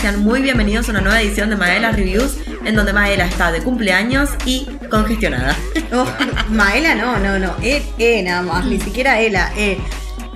[0.00, 3.60] sean muy bienvenidos a una nueva edición de Maela Reviews, en donde Maela está de
[3.62, 5.56] cumpleaños y congestionada.
[5.92, 6.06] Oh,
[6.50, 7.56] Maela no, no, no.
[7.62, 9.76] E, e nada más, ni siquiera Ela, E.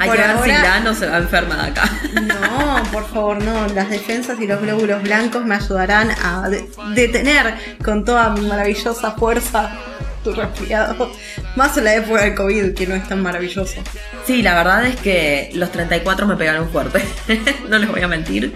[0.01, 1.89] Hay Por que ver si ahora- la no se va enferma de acá.
[2.27, 3.69] No, por favor, no.
[3.69, 7.55] Las defensas y los glóbulos blancos me ayudarán a de- detener
[7.85, 9.71] con toda mi maravillosa fuerza
[10.25, 11.13] tu resfriado.
[11.55, 13.81] Más en la época del COVID, que no es tan maravilloso.
[14.27, 17.01] Sí, la verdad es que los 34 me pegaron fuerte,
[17.69, 18.53] no les voy a mentir.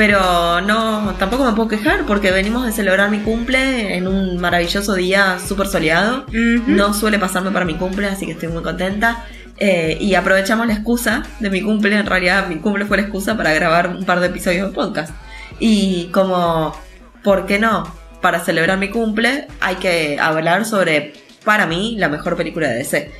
[0.00, 4.94] Pero no, tampoco me puedo quejar porque venimos de celebrar mi cumple en un maravilloso
[4.94, 6.24] día súper soleado.
[6.32, 9.26] No suele pasarme para mi cumple, así que estoy muy contenta.
[9.58, 13.36] Eh, y aprovechamos la excusa de mi cumple, en realidad mi cumple fue la excusa
[13.36, 15.12] para grabar un par de episodios de podcast.
[15.58, 16.74] Y como,
[17.22, 17.94] ¿por qué no?
[18.22, 21.12] Para celebrar mi cumple hay que hablar sobre,
[21.44, 23.12] para mí, la mejor película de DC.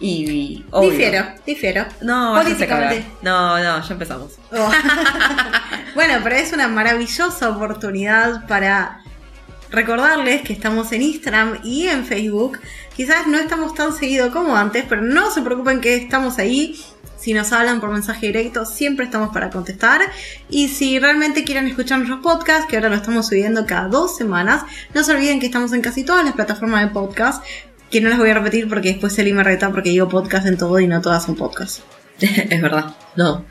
[0.00, 0.90] Y, obvio.
[0.90, 1.86] Difiero, difiero.
[2.02, 2.92] No, váyanse a.
[3.22, 4.32] No, no, ya empezamos.
[4.52, 4.70] Oh.
[5.96, 9.02] bueno, pero es una maravillosa oportunidad para
[9.70, 12.60] recordarles que estamos en Instagram y en Facebook.
[12.94, 16.78] Quizás no estamos tan seguido como antes, pero no se preocupen que estamos ahí.
[17.16, 20.02] Si nos hablan por mensaje directo, siempre estamos para contestar.
[20.50, 24.64] Y si realmente quieren escuchar nuestros podcasts, que ahora lo estamos subiendo cada dos semanas,
[24.92, 27.42] no se olviden que estamos en casi todas las plataformas de podcast.
[27.90, 30.58] Que no las voy a repetir porque después Eli me reta porque digo podcast en
[30.58, 31.82] todo y no todas son podcasts.
[32.20, 33.46] es verdad, no.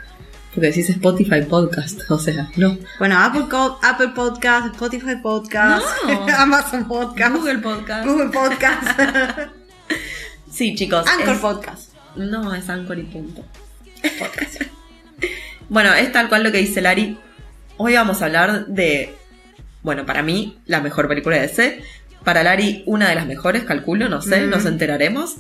[0.56, 2.78] Porque decís Spotify Podcast, o sea, no.
[2.98, 3.44] Bueno, Apple,
[3.84, 6.25] Apple Podcast, Spotify Podcast, No.
[6.38, 8.08] Amazon Podcast, Google Podcast.
[8.08, 9.00] Google Podcast,
[10.52, 11.06] Sí, chicos.
[11.08, 11.89] Anchor es- Podcast.
[12.16, 13.44] No, es Anchor y punto.
[14.18, 14.62] Podcast.
[15.69, 17.18] bueno, es tal cual lo que dice Lari.
[17.75, 19.13] Hoy vamos a hablar de,
[19.84, 21.81] bueno, para mí, la mejor película de DC.
[22.24, 24.50] Para Lari, una de las mejores, calculo, no sé, Mm.
[24.50, 25.35] nos enteraremos.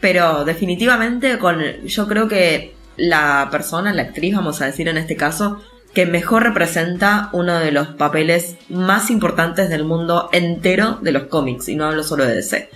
[0.00, 5.16] Pero definitivamente con, yo creo que la persona, la actriz, vamos a decir en este
[5.16, 5.60] caso,
[5.94, 11.68] que mejor representa uno de los papeles más importantes del mundo entero de los cómics,
[11.68, 12.70] y no hablo solo de DC.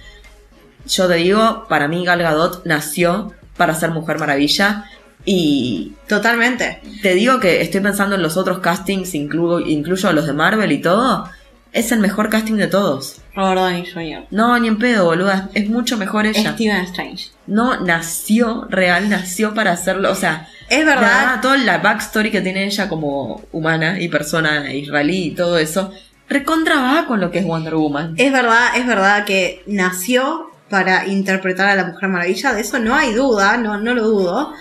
[0.88, 4.84] Yo te digo, para mí Gal Gadot nació para ser Mujer Maravilla
[5.24, 6.80] y Totalmente.
[7.02, 10.80] te digo que estoy pensando en los otros castings, incluyo, incluyo los de Marvel y
[10.80, 11.28] todo,
[11.72, 13.20] es el mejor casting de todos.
[13.36, 14.26] Robert Downey Jr.
[14.30, 16.52] No, ni en pedo, boluda, es mucho mejor ella.
[16.52, 17.30] Steven Strange.
[17.46, 21.40] No nació, real, nació para hacerlo, o sea, Es verdad.
[21.40, 25.92] toda la backstory que tiene ella como humana y persona israelí y todo eso,
[26.28, 28.14] recontra va con lo que es Wonder Woman.
[28.16, 32.94] Es verdad, es verdad que nació para interpretar a la Mujer Maravilla, de eso no
[32.94, 34.52] hay duda, no, no lo dudo,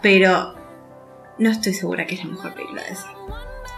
[0.00, 0.54] pero
[1.38, 3.08] no estoy segura que es la mejor película de esa.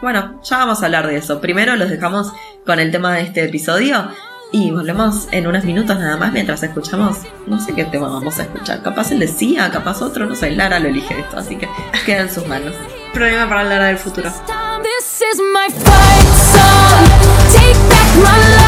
[0.00, 1.40] Bueno, ya vamos a hablar de eso.
[1.40, 2.32] Primero los dejamos
[2.66, 4.10] con el tema de este episodio
[4.54, 7.16] y volvemos en unos minutos nada más mientras escuchamos,
[7.48, 10.52] no sé qué tema vamos a escuchar, capaz el de Sia, capaz otro, no sé,
[10.52, 11.68] Lara lo elige esto, así que
[12.06, 12.72] queda en sus manos.
[13.12, 14.30] Problema para hablar del futuro.
[14.30, 17.04] This is my fight song.
[17.52, 18.63] Take back my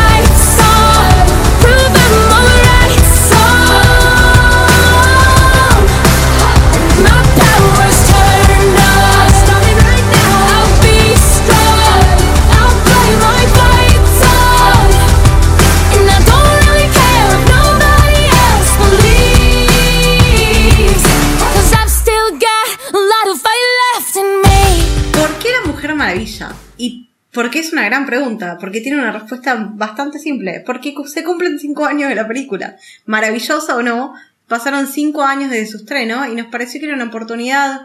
[27.36, 30.62] porque es una gran pregunta, porque tiene una respuesta bastante simple.
[30.64, 32.76] Porque se cumplen cinco años de la película.
[33.04, 34.14] Maravillosa o no,
[34.48, 37.82] pasaron cinco años desde su estreno y nos pareció que era una oportunidad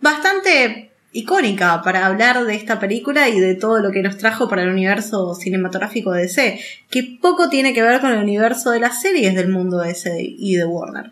[0.00, 4.62] bastante icónica para hablar de esta película y de todo lo que nos trajo para
[4.62, 9.00] el universo cinematográfico de DC, que poco tiene que ver con el universo de las
[9.00, 11.10] series del mundo de DC y de Warner.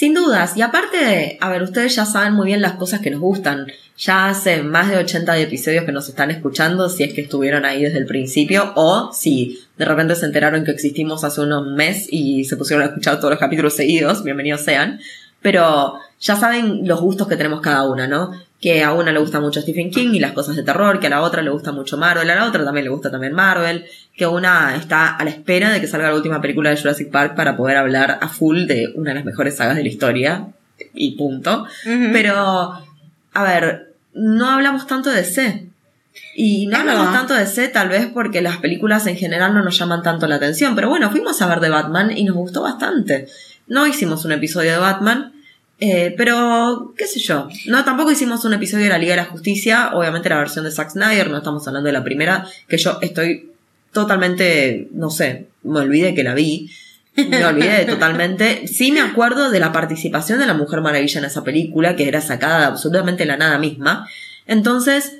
[0.00, 3.10] Sin dudas, y aparte de, a ver, ustedes ya saben muy bien las cosas que
[3.10, 3.66] nos gustan.
[3.98, 7.82] Ya hace más de 80 episodios que nos están escuchando, si es que estuvieron ahí
[7.82, 12.46] desde el principio, o si de repente se enteraron que existimos hace unos meses y
[12.46, 15.00] se pusieron a escuchar todos los capítulos seguidos, bienvenidos sean.
[15.42, 18.30] Pero ya saben los gustos que tenemos cada una, ¿no?
[18.60, 21.10] Que a una le gusta mucho Stephen King y las cosas de terror, que a
[21.10, 24.26] la otra le gusta mucho Marvel, a la otra también le gusta también Marvel, que
[24.26, 27.56] una está a la espera de que salga la última película de Jurassic Park para
[27.56, 30.48] poder hablar a full de una de las mejores sagas de la historia,
[30.94, 31.66] y punto.
[31.84, 32.80] Pero,
[33.32, 35.66] a ver, no hablamos tanto de C.
[36.34, 39.78] Y no hablamos tanto de C tal vez porque las películas en general no nos
[39.78, 40.74] llaman tanto la atención.
[40.74, 43.28] Pero bueno, fuimos a ver de Batman y nos gustó bastante.
[43.66, 45.32] No hicimos un episodio de Batman,
[45.80, 47.48] eh, pero qué sé yo.
[47.66, 50.70] No, tampoco hicimos un episodio de la Liga de la Justicia, obviamente la versión de
[50.70, 53.50] Zack Snyder, no estamos hablando de la primera, que yo estoy
[53.92, 56.70] totalmente, no sé, me olvidé que la vi.
[57.16, 58.66] Me olvidé totalmente.
[58.68, 62.20] Sí me acuerdo de la participación de la Mujer Maravilla en esa película, que era
[62.20, 64.06] sacada de absolutamente la nada misma.
[64.46, 65.16] Entonces,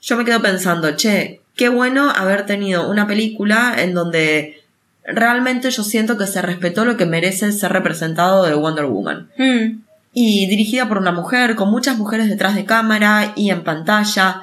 [0.00, 4.62] yo me quedo pensando, che, qué bueno haber tenido una película en donde
[5.04, 9.30] realmente yo siento que se respetó lo que merece ser representado de Wonder Woman.
[9.36, 9.84] Mm.
[10.14, 14.42] Y dirigida por una mujer, con muchas mujeres detrás de cámara y en pantalla.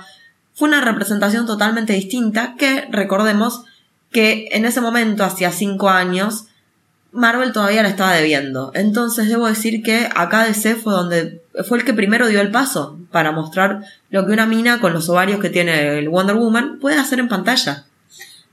[0.54, 3.64] Fue una representación totalmente distinta que, recordemos,
[4.12, 6.46] que en ese momento, hacía cinco años,
[7.12, 8.72] Marvel todavía la estaba debiendo.
[8.74, 12.98] Entonces debo decir que acá DC fue donde fue el que primero dio el paso
[13.12, 16.98] para mostrar lo que una mina con los ovarios que tiene el Wonder Woman puede
[16.98, 17.86] hacer en pantalla.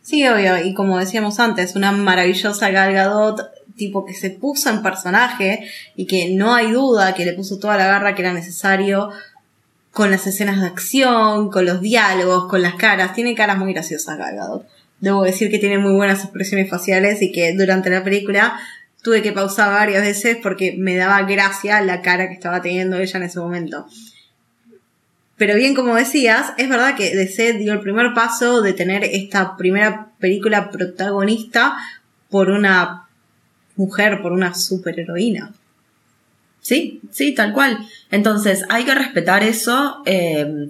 [0.02, 4.82] Sí, obvio, y como decíamos antes, una maravillosa Gal Gadot, tipo que se puso en
[4.82, 5.66] personaje
[5.96, 9.08] y que no hay duda que le puso toda la garra que era necesario
[9.90, 13.14] con las escenas de acción, con los diálogos, con las caras.
[13.14, 14.68] Tiene caras muy graciosas Gal Gadot.
[15.00, 18.60] Debo decir que tiene muy buenas expresiones faciales y que durante la película
[19.02, 23.16] tuve que pausar varias veces porque me daba gracia la cara que estaba teniendo ella
[23.16, 23.86] en ese momento.
[25.36, 29.56] Pero bien, como decías, es verdad que DC dio el primer paso de tener esta
[29.56, 31.76] primera película protagonista
[32.28, 33.07] por una
[33.78, 35.54] mujer, por una superheroína.
[36.60, 37.78] Sí, sí, tal cual.
[38.10, 40.02] Entonces, hay que respetar eso.
[40.04, 40.68] eh,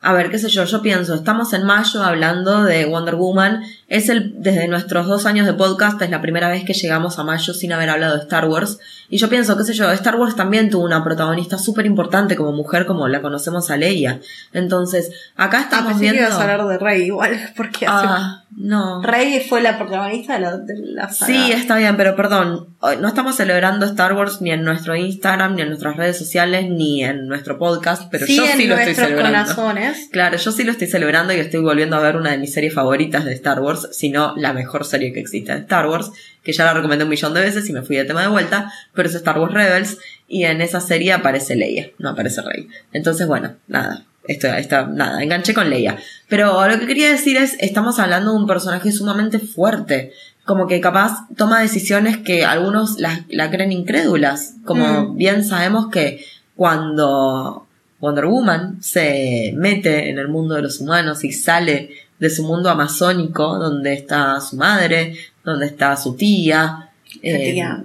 [0.00, 3.62] a ver, qué sé yo, yo pienso, estamos en mayo hablando de Wonder Woman.
[3.88, 7.24] Es el, desde nuestros dos años de podcast, es la primera vez que llegamos a
[7.24, 8.78] mayo sin haber hablado de Star Wars.
[9.10, 12.52] Y yo pienso, qué sé yo, Star Wars también tuvo una protagonista súper importante como
[12.52, 14.20] mujer, como la conocemos a Leia.
[14.52, 16.20] Entonces, acá Ah, estamos que viendo.
[16.20, 19.02] ibas a hablar de Rey igual, porque hace- Ah, no.
[19.02, 21.32] Rey fue la protagonista de la, de la saga.
[21.32, 22.68] Sí, está bien, pero perdón,
[23.00, 27.02] no estamos celebrando Star Wars ni en nuestro Instagram, ni en nuestras redes sociales, ni
[27.02, 29.54] en nuestro podcast, pero Sí, yo en sí lo estoy nuestros celebrando.
[29.54, 29.87] corazones.
[30.10, 32.74] Claro, yo sí lo estoy celebrando y estoy volviendo a ver una de mis series
[32.74, 36.10] favoritas de Star Wars, si no la mejor serie que existe de Star Wars,
[36.42, 38.72] que ya la recomendé un millón de veces y me fui de tema de vuelta,
[38.94, 42.68] pero es Star Wars Rebels y en esa serie aparece Leia, no aparece Rey.
[42.92, 45.96] Entonces, bueno, nada, esto, esta, nada, enganché con Leia.
[46.28, 50.12] Pero lo que quería decir es, estamos hablando de un personaje sumamente fuerte,
[50.44, 55.16] como que capaz toma decisiones que algunos la, la creen incrédulas, como Mm.
[55.16, 56.24] bien sabemos que
[56.56, 57.67] cuando
[58.00, 62.70] Wonder Woman se mete en el mundo de los humanos y sale de su mundo
[62.70, 66.90] amazónico, donde está su madre, donde está su tía.
[67.22, 67.84] La eh, tía.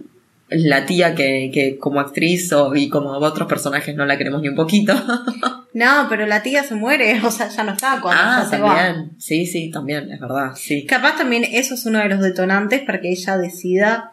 [0.50, 4.50] la tía que, que como actriz o, y como otros personajes no la queremos ni
[4.50, 4.94] un poquito.
[5.74, 8.62] No, pero la tía se muere, o sea, ya no está cuando ah, ya se
[8.62, 8.75] va.
[8.75, 9.12] también.
[9.18, 10.86] Sí, sí, también, es verdad, sí.
[10.86, 14.12] Capaz también eso es uno de los detonantes para que ella decida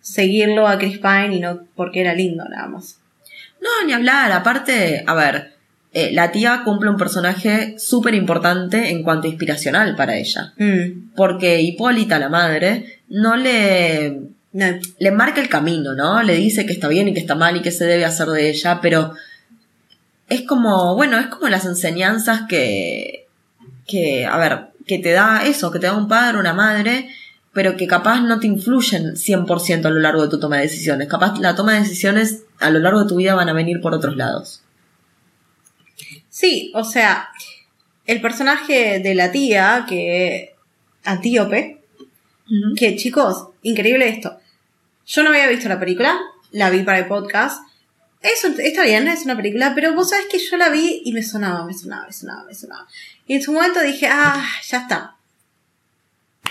[0.00, 2.98] seguirlo a Chris Pine y no porque era lindo nada más.
[3.66, 4.32] No, ni hablar.
[4.32, 5.54] Aparte, a ver,
[5.92, 10.52] eh, la tía cumple un personaje súper importante en cuanto a inspiracional para ella.
[10.58, 11.14] Mm.
[11.16, 14.20] Porque Hipólita, la madre, no le,
[14.52, 16.22] No, le marca el camino, ¿no?
[16.22, 18.50] Le dice que está bien y que está mal y que se debe hacer de
[18.50, 19.12] ella, pero
[20.28, 23.26] es como, bueno, es como las enseñanzas que,
[23.86, 27.08] que, a ver, que te da eso, que te da un padre, una madre,
[27.56, 31.08] pero que capaz no te influyen 100% a lo largo de tu toma de decisiones.
[31.08, 33.94] Capaz la toma de decisiones a lo largo de tu vida van a venir por
[33.94, 34.60] otros lados.
[36.28, 37.30] Sí, o sea,
[38.04, 40.54] el personaje de la tía, que
[41.02, 41.80] Antíope,
[42.76, 44.38] que chicos, increíble esto.
[45.06, 46.14] Yo no había visto la película,
[46.50, 47.62] la vi para el podcast.
[48.20, 51.22] Eso está bien, es una película, pero vos sabés que yo la vi y me
[51.22, 52.86] sonaba, me sonaba, me sonaba, me sonaba.
[53.26, 55.15] Y en su momento dije, ah, ya está.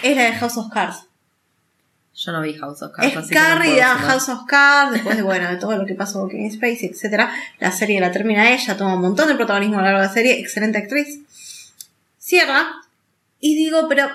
[0.03, 1.07] Es la de House of Cards.
[2.15, 3.97] Yo no vi House of Cards, Es no Carrie opinar.
[3.97, 7.33] House of Cards, después de, bueno, de todo lo que pasó con Kevin Spacey, etcétera.
[7.59, 10.13] La serie la termina ella, toma un montón de protagonismo a lo largo de la
[10.13, 11.19] serie, excelente actriz.
[12.17, 12.67] Cierra,
[13.41, 14.07] y digo, pero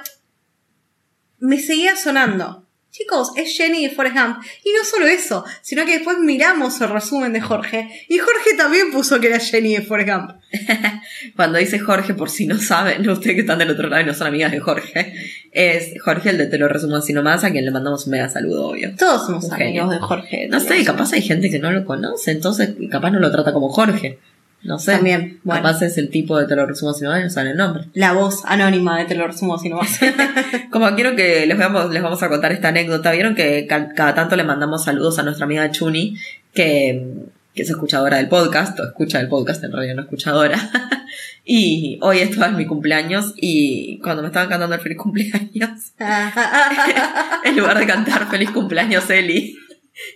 [1.41, 2.60] me seguía sonando.
[2.91, 4.39] Chicos, es Jenny de Forrest Gump.
[4.65, 8.91] Y no solo eso, sino que después miramos el resumen de Jorge, y Jorge también
[8.91, 10.31] puso que era Jenny de Forrest Gump.
[11.37, 14.15] Cuando dice Jorge, por si no saben, ustedes que están del otro lado y no
[14.15, 15.15] son amigas de Jorge,
[15.53, 18.29] es Jorge el de Te lo resumo así nomás, a quien le mandamos un mega
[18.29, 18.93] saludo, obvio.
[18.97, 20.49] Todos somos Un amigos de Jorge.
[20.49, 23.69] No sé, capaz hay gente que no lo conoce, entonces capaz no lo trata como
[23.69, 24.19] Jorge.
[24.63, 24.93] No sé.
[24.93, 25.63] También, bueno.
[25.63, 27.85] Capaz es el tipo de Te lo resumo nomás y no sabe el nombre.
[27.95, 29.99] La voz anónima de Te lo resumo así nomás.
[30.71, 33.11] Como quiero que les vamos, les vamos a contar esta anécdota.
[33.13, 36.17] Vieron que ca- cada tanto le mandamos saludos a nuestra amiga Chuni,
[36.53, 37.07] que,
[37.55, 40.59] que es escuchadora del podcast, o escucha el podcast, en realidad no escuchadora.
[41.45, 45.71] y hoy esto es mi cumpleaños y cuando me estaban cantando el feliz cumpleaños,
[47.45, 49.57] en lugar de cantar feliz cumpleaños Eli,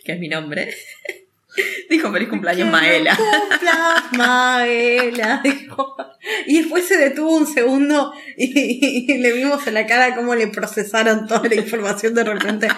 [0.05, 0.73] que es mi nombre,
[1.91, 3.17] Dijo feliz cumpleaños Maela.
[3.17, 5.97] cumplas, Maela, dijo.
[6.47, 10.47] Y después se detuvo un segundo y, y le vimos en la cara cómo le
[10.49, 12.69] procesaron toda la información de repente.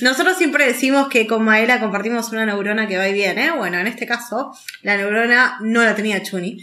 [0.00, 3.52] Nosotros siempre decimos que con Maela compartimos una neurona que va y viene.
[3.52, 6.60] Bueno, en este caso, la neurona no la tenía Chuni.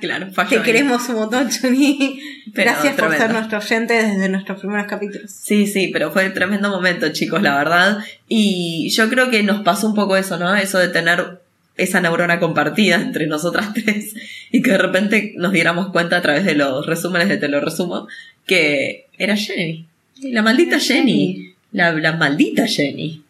[0.00, 0.58] claro, ahí.
[0.62, 2.20] queremos un montón, Chuni.
[2.54, 3.24] Pero Gracias por tremendo.
[3.26, 5.30] ser nuestro oyente desde nuestros primeros capítulos.
[5.30, 7.98] Sí, sí, pero fue un tremendo momento, chicos, la verdad.
[8.28, 10.54] Y yo creo que nos pasó un poco eso, ¿no?
[10.56, 11.40] Eso de tener
[11.76, 14.14] esa neurona compartida entre nosotras tres
[14.50, 17.60] y que de repente nos diéramos cuenta a través de los resúmenes de Te lo
[17.60, 18.08] resumo
[18.46, 19.86] que era Jenny.
[20.22, 21.34] La maldita Jenny.
[21.34, 21.54] Jenny.
[21.72, 23.22] La, la maldita Jenny.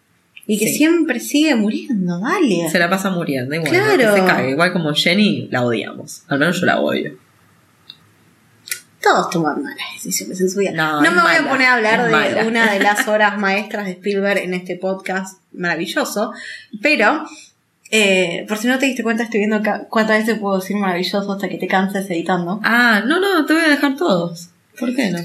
[0.46, 0.74] Y que Sí.
[0.74, 2.68] siempre sigue muriendo, dale.
[2.70, 3.68] Se la pasa muriendo igual.
[3.70, 4.14] Claro.
[4.36, 4.50] Se.
[4.50, 6.22] Igual como Jenny, la odiamos.
[6.28, 7.18] Al menos yo la odio.
[9.06, 10.72] Todos toman malas decisiones en su vida.
[10.72, 12.44] No, me voy a poner a hablar de mala.
[12.44, 16.32] una de las obras maestras de Spielberg en este podcast maravilloso,
[16.82, 17.24] pero
[17.92, 21.48] eh, por si no te diste cuenta, estoy viendo cuántas veces puedo decir maravilloso hasta
[21.48, 22.58] que te canses editando.
[22.64, 24.48] Ah, no, no, te voy a dejar todos.
[24.78, 25.20] ¿Por qué no?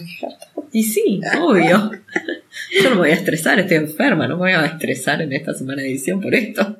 [0.71, 1.91] Y sí, obvio.
[2.77, 5.55] Yo no me voy a estresar, estoy enferma, no me voy a estresar en esta
[5.55, 6.77] semana de edición por esto.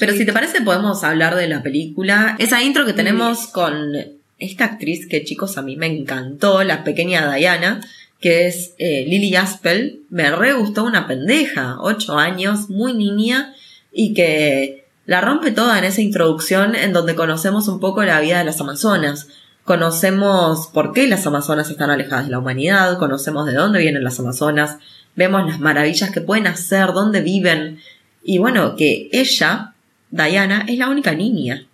[0.00, 2.34] Pero si te parece, podemos hablar de la película.
[2.38, 7.34] Esa intro que tenemos con esta actriz que, chicos, a mí me encantó, la pequeña
[7.34, 7.80] Diana,
[8.20, 10.02] que es eh, Lily Aspel.
[10.10, 13.54] Me re gustó una pendeja, ocho años, muy niña,
[13.92, 18.38] y que la rompe toda en esa introducción en donde conocemos un poco la vida
[18.38, 19.28] de las Amazonas.
[19.64, 24.18] Conocemos por qué las Amazonas están alejadas de la humanidad, conocemos de dónde vienen las
[24.18, 24.78] Amazonas,
[25.16, 27.78] vemos las maravillas que pueden hacer, dónde viven,
[28.22, 29.74] y bueno, que ella,
[30.10, 31.66] Diana, es la única niña.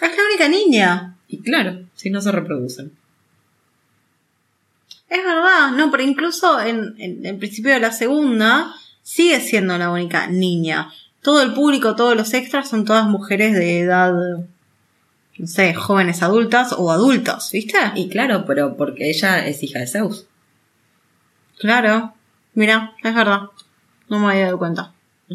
[0.00, 1.16] Es la única niña.
[1.28, 2.92] Y claro, si no se reproducen.
[5.08, 9.90] Es verdad, no, pero incluso en, en el principio de la segunda sigue siendo la
[9.90, 10.92] única niña.
[11.22, 14.12] Todo el público, todos los extras son todas mujeres de edad,
[15.38, 17.78] no sé, jóvenes adultas o adultos, ¿viste?
[17.94, 20.26] Y claro, pero porque ella es hija de Zeus.
[21.58, 22.14] Claro,
[22.54, 23.42] mira, es verdad.
[24.08, 24.92] No me había dado cuenta.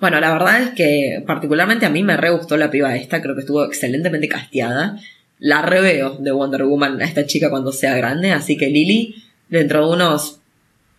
[0.00, 3.34] Bueno, la verdad es que particularmente a mí me re gustó la piba esta, creo
[3.34, 4.98] que estuvo excelentemente casteada.
[5.40, 9.86] La reveo de Wonder Woman a esta chica cuando sea grande, así que Lily, dentro
[9.86, 10.40] de unos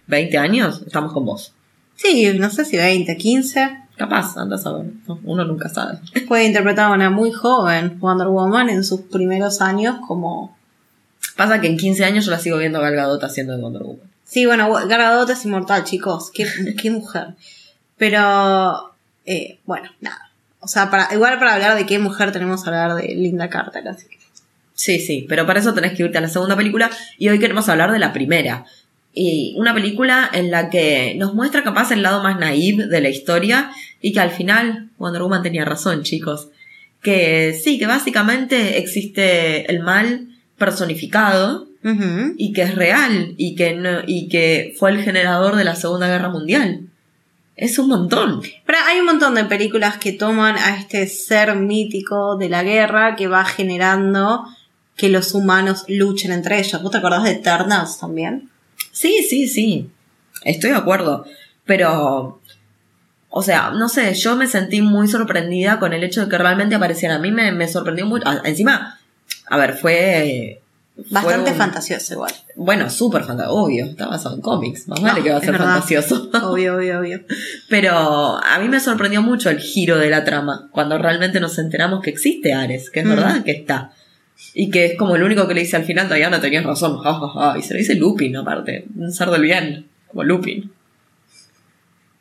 [0.08, 1.54] 20 años, estamos con vos.
[1.96, 3.78] Sí, no sé si 20, 15.
[3.98, 6.00] Capaz, andas a ver, no, uno nunca sabe.
[6.28, 10.58] Puede interpretar a una muy joven Wonder Woman en sus primeros años como...
[11.36, 13.84] Pasa que en 15 años yo la sigo viendo a Gal Gadot haciendo de Wonder
[13.84, 14.10] Woman.
[14.24, 16.32] Sí, bueno, Gal Gadot es inmortal, chicos.
[16.34, 16.48] Qué,
[16.82, 17.36] qué mujer.
[17.98, 18.89] Pero,
[19.30, 20.32] eh, bueno, nada.
[20.60, 23.88] O sea, para, igual para hablar de qué mujer tenemos que hablar de Linda Carter,
[23.88, 24.18] así que...
[24.74, 27.70] Sí, sí, pero para eso tenés que irte a la segunda película y hoy queremos
[27.70, 28.66] hablar de la primera.
[29.14, 33.10] Y una película en la que nos muestra capaz el lado más naive de la
[33.10, 33.70] historia
[34.02, 36.50] y que al final Wonder Woman tenía razón, chicos.
[37.04, 41.68] Que sí, que básicamente existe el mal personificado
[42.38, 46.08] y que es real y que, no, y que fue el generador de la Segunda
[46.08, 46.89] Guerra Mundial.
[47.60, 48.42] Es un montón.
[48.66, 53.18] Pero hay un montón de películas que toman a este ser mítico de la guerra
[53.18, 54.46] que va generando
[54.96, 56.82] que los humanos luchen entre ellos.
[56.82, 58.50] ¿Vos te acordás de Eternals también?
[58.94, 59.90] Sí, sí, sí.
[60.46, 61.26] Estoy de acuerdo.
[61.66, 62.40] Pero,
[63.28, 66.76] o sea, no sé, yo me sentí muy sorprendida con el hecho de que realmente
[66.76, 67.16] apareciera.
[67.16, 68.24] A mí me, me sorprendió mucho.
[68.26, 69.02] Ah, Encima,
[69.50, 70.62] a ver, fue...
[71.10, 72.32] Bastante fantasioso igual.
[72.56, 73.56] Bueno, súper fantasioso.
[73.58, 74.88] Obvio, está basado en cómics.
[74.88, 75.68] Más vale que va a ser verdad.
[75.74, 76.30] fantasioso.
[76.44, 77.22] Obvio, obvio, obvio.
[77.70, 77.92] Pero
[78.44, 80.70] a mí me sorprendió mucho el giro de la trama.
[80.72, 82.90] Cuando realmente nos enteramos que existe Ares.
[82.90, 83.10] Que es Mm.
[83.10, 83.92] verdad que está.
[84.54, 86.98] Y que es como el único que le dice al final, Diana, tenías razón.
[87.00, 88.86] ja, ja, ja", Y se lo dice Lupin, aparte.
[88.96, 89.88] Un ser del bien.
[90.08, 90.72] Como Lupin.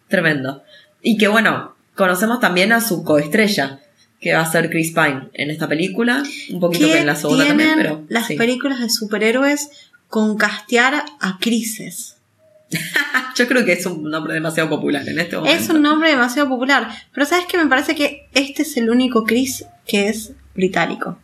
[0.09, 0.63] Tremendo.
[1.03, 3.81] Y que bueno, conocemos también a su coestrella,
[4.21, 6.23] que va a ser Chris Pine en esta película.
[6.51, 8.05] Un poquito que ¿Qué en la segunda también, pero.
[8.09, 8.37] las sí.
[8.37, 9.71] películas de superhéroes
[10.09, 12.17] con castear a Crises?
[13.37, 15.59] Yo creo que es un nombre demasiado popular en este momento.
[15.59, 16.89] Es un nombre demasiado popular.
[17.13, 17.57] Pero ¿sabes qué?
[17.59, 21.19] Me parece que este es el único Chris que es británico.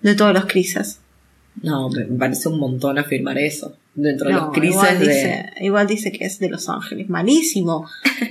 [0.00, 1.00] De todos los Crises.
[1.60, 3.76] No, me parece un montón afirmar eso.
[3.94, 5.52] Dentro de los crisis igual, de.
[5.60, 7.10] igual dice que es de Los Ángeles.
[7.10, 7.86] Malísimo.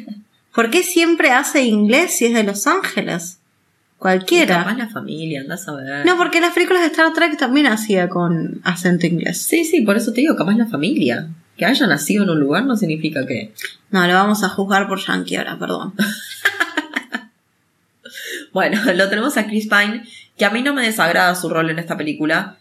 [0.55, 3.40] ¿Por qué siempre hace inglés si es de Los Ángeles?
[4.01, 4.73] Capaz Cualquiera.
[4.75, 6.05] la familia, andás a ver.
[6.07, 9.43] No, porque las películas de Star Trek también hacía con acento inglés.
[9.43, 11.29] Sí, sí, por eso te digo, capaz la familia.
[11.55, 13.53] Que haya nacido en un lugar no significa que.
[13.91, 15.93] No, lo vamos a juzgar por Yankee ahora, perdón.
[18.53, 20.03] Bueno, lo tenemos a Chris Pine,
[20.37, 22.57] que a mí no me desagrada su rol en esta película,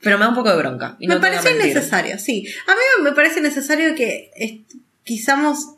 [0.00, 0.96] pero me da un poco de bronca.
[1.00, 2.46] y me parece innecesario, sí.
[2.68, 4.62] A mí me parece necesario que
[5.02, 5.74] quizamos,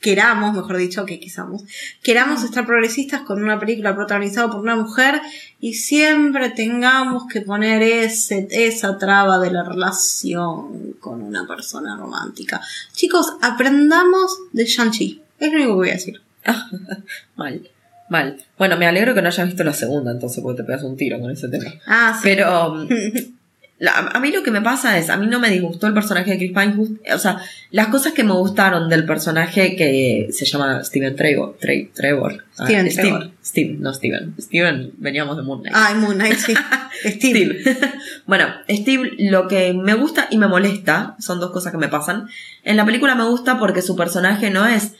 [0.00, 1.64] queramos, mejor dicho, que quizamos,
[2.02, 5.20] queramos estar progresistas con una película protagonizada por una mujer
[5.60, 12.60] y siempre tengamos que poner ese, esa traba de la relación con una persona romántica.
[12.92, 15.22] Chicos, aprendamos de Shang-Chi.
[15.40, 16.20] Es lo único que voy a decir.
[17.36, 17.68] Mal,
[18.08, 18.42] mal.
[18.56, 21.20] Bueno, me alegro que no hayas visto la segunda, entonces, porque te pegas un tiro
[21.20, 21.70] con ese tema.
[21.86, 22.20] Ah, sí.
[22.22, 22.86] Pero
[23.80, 26.32] la- a mí lo que me pasa es, a mí no me disgustó el personaje
[26.32, 27.38] de Chris Pine, just- o sea,
[27.70, 32.44] las cosas que me gustaron del personaje que se llama Steven Trevor, Tre- Trevor.
[32.58, 33.30] Ah, Steven Steve, Trevor.
[33.44, 34.34] Steve, no Steven.
[34.40, 35.76] Steven, veníamos de Moon Knight.
[35.78, 36.54] Ay, Moon Knight, sí.
[37.04, 37.62] Steve.
[37.62, 37.78] Steve.
[38.26, 42.28] bueno, Steve, lo que me gusta y me molesta, son dos cosas que me pasan.
[42.64, 44.92] En la película me gusta porque su personaje no es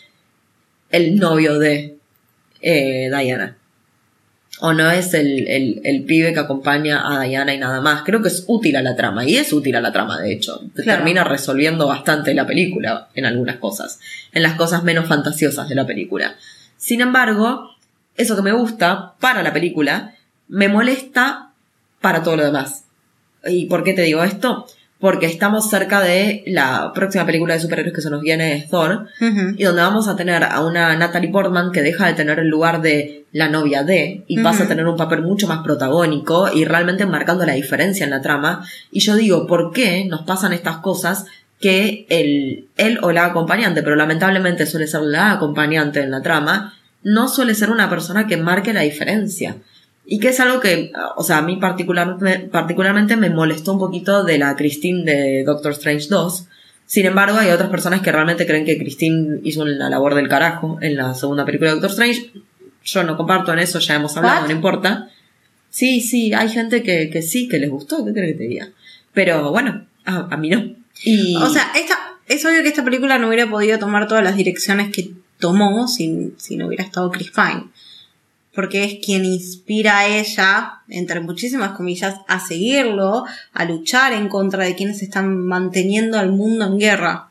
[0.90, 1.96] el novio de
[2.60, 3.56] eh, Diana.
[4.60, 8.02] O no es el, el, el pibe que acompaña a Diana y nada más.
[8.02, 9.24] Creo que es útil a la trama.
[9.24, 10.60] Y es útil a la trama, de hecho.
[10.74, 10.98] Claro.
[10.98, 14.00] Termina resolviendo bastante la película en algunas cosas.
[14.32, 16.34] En las cosas menos fantasiosas de la película.
[16.76, 17.70] Sin embargo,
[18.16, 20.14] eso que me gusta para la película,
[20.48, 21.52] me molesta
[22.00, 22.84] para todo lo demás.
[23.46, 24.66] ¿Y por qué te digo esto?
[25.00, 29.06] Porque estamos cerca de la próxima película de superhéroes que se nos viene, es Thor,
[29.20, 32.82] y donde vamos a tener a una Natalie Portman que deja de tener el lugar
[32.82, 37.06] de la novia de y pasa a tener un papel mucho más protagónico y realmente
[37.06, 38.66] marcando la diferencia en la trama.
[38.90, 41.26] Y yo digo, ¿por qué nos pasan estas cosas
[41.60, 46.74] que el, él o la acompañante, pero lamentablemente suele ser la acompañante en la trama,
[47.02, 49.56] no suele ser una persona que marque la diferencia?
[50.10, 54.24] Y que es algo que, o sea, a mí particularmente, particularmente me molestó un poquito
[54.24, 56.46] de la Christine de Doctor Strange 2.
[56.86, 60.78] Sin embargo, hay otras personas que realmente creen que Christine hizo una labor del carajo
[60.80, 62.32] en la segunda película de Doctor Strange.
[62.82, 64.48] Yo no comparto en eso, ya hemos hablado, What?
[64.48, 65.10] no importa.
[65.68, 68.68] Sí, sí, hay gente que, que sí, que les gustó, ¿qué crees que te diga?
[69.12, 70.74] Pero bueno, a, a mí no.
[71.04, 74.36] Y, O sea, esta, es obvio que esta película no hubiera podido tomar todas las
[74.36, 77.64] direcciones que tomó si, si no hubiera estado Chris Pine.
[78.58, 84.64] Porque es quien inspira a ella, entre muchísimas comillas, a seguirlo, a luchar en contra
[84.64, 87.28] de quienes están manteniendo al mundo en guerra.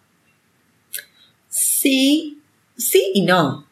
[1.50, 2.40] Sí,
[2.78, 3.68] sí y no.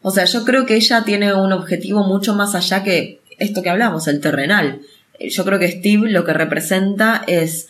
[0.00, 3.68] O sea, yo creo que ella tiene un objetivo mucho más allá que esto que
[3.68, 4.80] hablamos, el terrenal.
[5.18, 7.68] Eh, Yo creo que Steve lo que representa es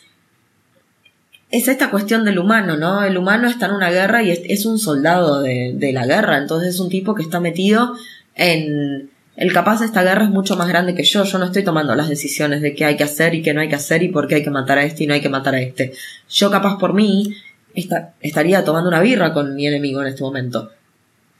[1.51, 3.03] es esta cuestión del humano, ¿no?
[3.03, 6.81] El humano está en una guerra y es, un soldado de la guerra, entonces es
[6.81, 7.97] un tipo que está metido
[8.37, 9.11] en...
[9.37, 11.95] El capaz de esta guerra es mucho más grande que yo, yo no estoy tomando
[11.97, 14.29] las decisiones de qué hay que hacer y qué no hay que hacer y por
[14.29, 15.93] qué hay que matar a este y no hay que matar a este.
[16.31, 17.35] Yo capaz por mí
[17.75, 20.71] esta- estaría tomando una birra con mi enemigo en este momento.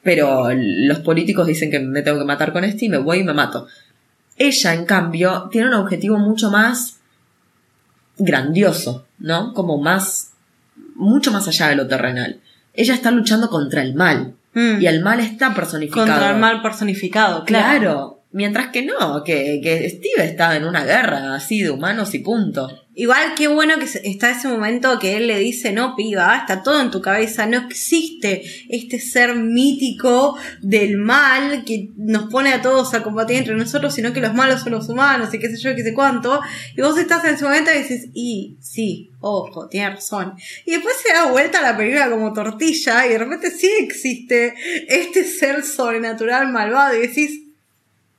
[0.03, 3.25] Pero los políticos dicen que me tengo que matar con este y me voy y
[3.25, 3.69] me mato.
[4.37, 6.99] Ella, en cambio, tiene un objetivo mucho más
[8.19, 9.55] grandioso, ¿no?
[9.55, 10.33] Como más,
[10.95, 12.41] mucho más allá de lo terrenal.
[12.75, 14.35] Ella está luchando contra el mal.
[14.55, 14.81] Mm.
[14.81, 16.07] Y el mal está personificado.
[16.07, 17.81] Contra el mal personificado, claro.
[17.81, 18.14] Claro.
[18.35, 22.69] Mientras que no, que, que Steve está en una guerra así de humanos y punto.
[22.97, 26.81] Igual qué bueno que está ese momento que él le dice, no, piba, está todo
[26.81, 32.93] en tu cabeza, no existe este ser mítico del mal que nos pone a todos
[32.95, 35.77] a combatir entre nosotros, sino que los malos son los humanos y qué sé yo,
[35.77, 36.41] qué sé cuánto.
[36.77, 40.35] Y vos estás en ese momento y dices, y sí, ojo, tiene razón.
[40.67, 44.55] Y después se da vuelta la película como tortilla y de repente sí existe
[44.89, 47.44] este ser sobrenatural malvado y decís,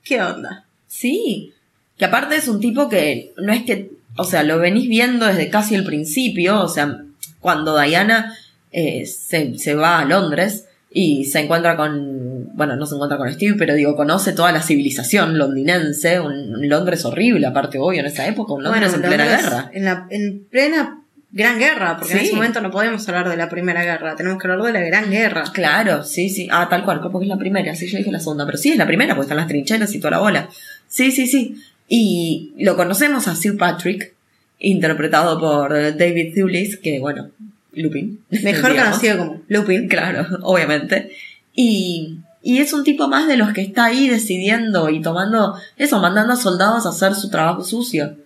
[0.06, 0.64] ¿qué onda?
[0.86, 1.52] Sí.
[1.98, 5.50] Que aparte es un tipo que no es que, o sea, lo venís viendo desde
[5.50, 7.02] casi el principio, o sea,
[7.40, 8.34] cuando Diana
[8.72, 13.32] eh, se, se va a Londres y se encuentra con, bueno, no se encuentra con
[13.32, 18.06] Steve, pero digo, conoce toda la civilización londinense, un, un Londres horrible, aparte obvio en
[18.06, 19.70] esa época, un Londres en plena Londres guerra.
[19.74, 21.02] En, la, en plena
[21.36, 24.48] Gran Guerra, porque en ese momento no podemos hablar de la Primera Guerra, tenemos que
[24.48, 25.44] hablar de la Gran Guerra.
[25.52, 26.48] Claro, sí, sí.
[26.50, 28.78] Ah, tal cual, porque es la primera, sí, yo dije la segunda, pero sí es
[28.78, 30.48] la primera, porque están las trincheras y toda la bola.
[30.88, 31.60] Sí, sí, sí.
[31.88, 34.14] Y lo conocemos a Sir Patrick,
[34.60, 37.28] interpretado por David Thewlis, que bueno,
[37.74, 38.18] Lupin.
[38.30, 38.96] Mejor digamos.
[38.96, 39.88] conocido como Lupin.
[39.88, 41.10] Claro, obviamente.
[41.54, 46.00] Y, y es un tipo más de los que está ahí decidiendo y tomando eso,
[46.00, 48.16] mandando a soldados a hacer su trabajo sucio.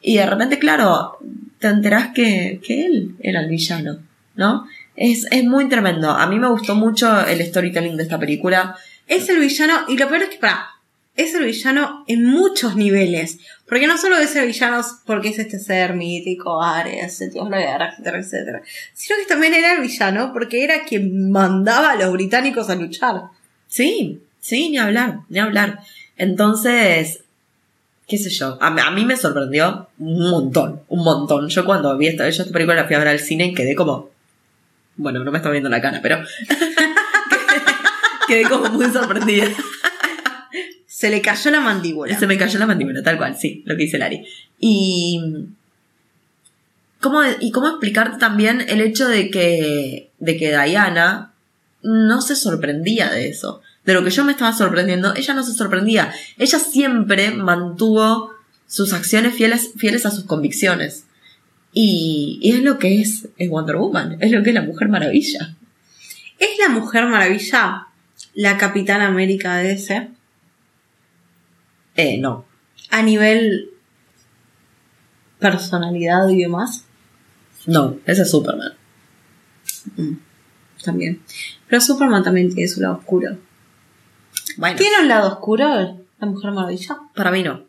[0.00, 1.18] Y de repente, claro,
[1.58, 3.98] te enterás que, que él era el villano,
[4.36, 4.66] ¿no?
[4.96, 6.10] Es, es muy tremendo.
[6.10, 8.76] A mí me gustó mucho el storytelling de esta película.
[9.06, 10.68] Es el villano, y lo peor es que, para,
[11.18, 13.38] es el villano en muchos niveles.
[13.66, 17.90] Porque no solo es el villano porque es este ser mítico, Ares, el dios guerra,
[17.90, 18.62] etcétera, etcétera.
[18.94, 23.22] Sino que también era el villano porque era quien mandaba a los británicos a luchar.
[23.66, 25.80] Sí, sí, ni hablar, ni hablar.
[26.16, 27.24] Entonces,
[28.08, 31.48] qué sé yo, a, mí- a mí me sorprendió un montón, un montón.
[31.48, 33.74] Yo cuando vi esta, yo esta película la fui a ver al cine y quedé
[33.74, 34.10] como,
[34.96, 36.18] bueno, no me está viendo la cara, pero
[38.26, 39.46] Quedé como muy sorprendida.
[40.86, 42.18] Se le cayó la mandíbula.
[42.18, 44.26] Se me cayó la mandíbula, tal cual, sí, lo que dice Lari.
[44.58, 45.22] Y.
[47.00, 51.32] ¿Cómo, y cómo explicarte también el hecho de que, de que Diana
[51.82, 53.62] no se sorprendía de eso.
[53.88, 56.12] De lo que yo me estaba sorprendiendo, ella no se sorprendía.
[56.36, 58.34] Ella siempre mantuvo
[58.66, 61.06] sus acciones fieles, fieles a sus convicciones.
[61.72, 64.90] Y, y es lo que es, es Wonder Woman, es lo que es la Mujer
[64.90, 65.56] Maravilla.
[66.38, 67.86] ¿Es la Mujer Maravilla
[68.34, 70.10] la Capitana América de ese?
[71.94, 72.44] Eh, no.
[72.90, 73.70] A nivel
[75.38, 76.84] personalidad y demás.
[77.64, 78.74] No, ese es Superman.
[79.96, 80.12] Mm,
[80.84, 81.22] también.
[81.66, 83.47] Pero Superman también tiene su lado oscuro.
[84.58, 85.66] Bueno, ¿Tiene un lado oscuro
[86.20, 86.98] la Mujer Maravilla?
[87.14, 87.62] para mí no.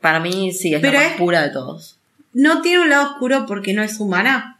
[0.00, 1.98] Para mí sí, es Pero la más es- pura de todos.
[2.34, 4.58] ¿No tiene un lado oscuro porque no es humana?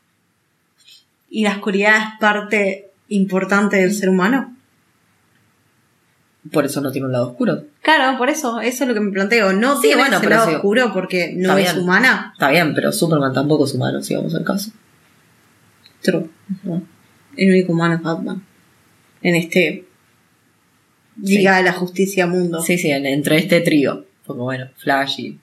[1.29, 4.57] ¿Y la oscuridad es parte importante del ser humano?
[6.52, 7.64] Por eso no tiene un lado oscuro.
[7.83, 9.52] Claro, por eso, eso es lo que me planteo.
[9.52, 10.55] No Sí, tiene bueno, ese pero lado sí.
[10.55, 11.85] oscuro porque no Está es bien.
[11.85, 12.31] humana.
[12.33, 14.70] Está bien, pero Superman tampoco es humano, si vamos al caso.
[16.02, 16.31] True.
[17.37, 18.44] El único humano es Batman.
[19.22, 19.86] En este
[21.22, 22.61] Liga de la Justicia Mundo.
[22.62, 24.05] Sí, sí, en- entre este trío.
[24.26, 25.38] Porque bueno, Flash y.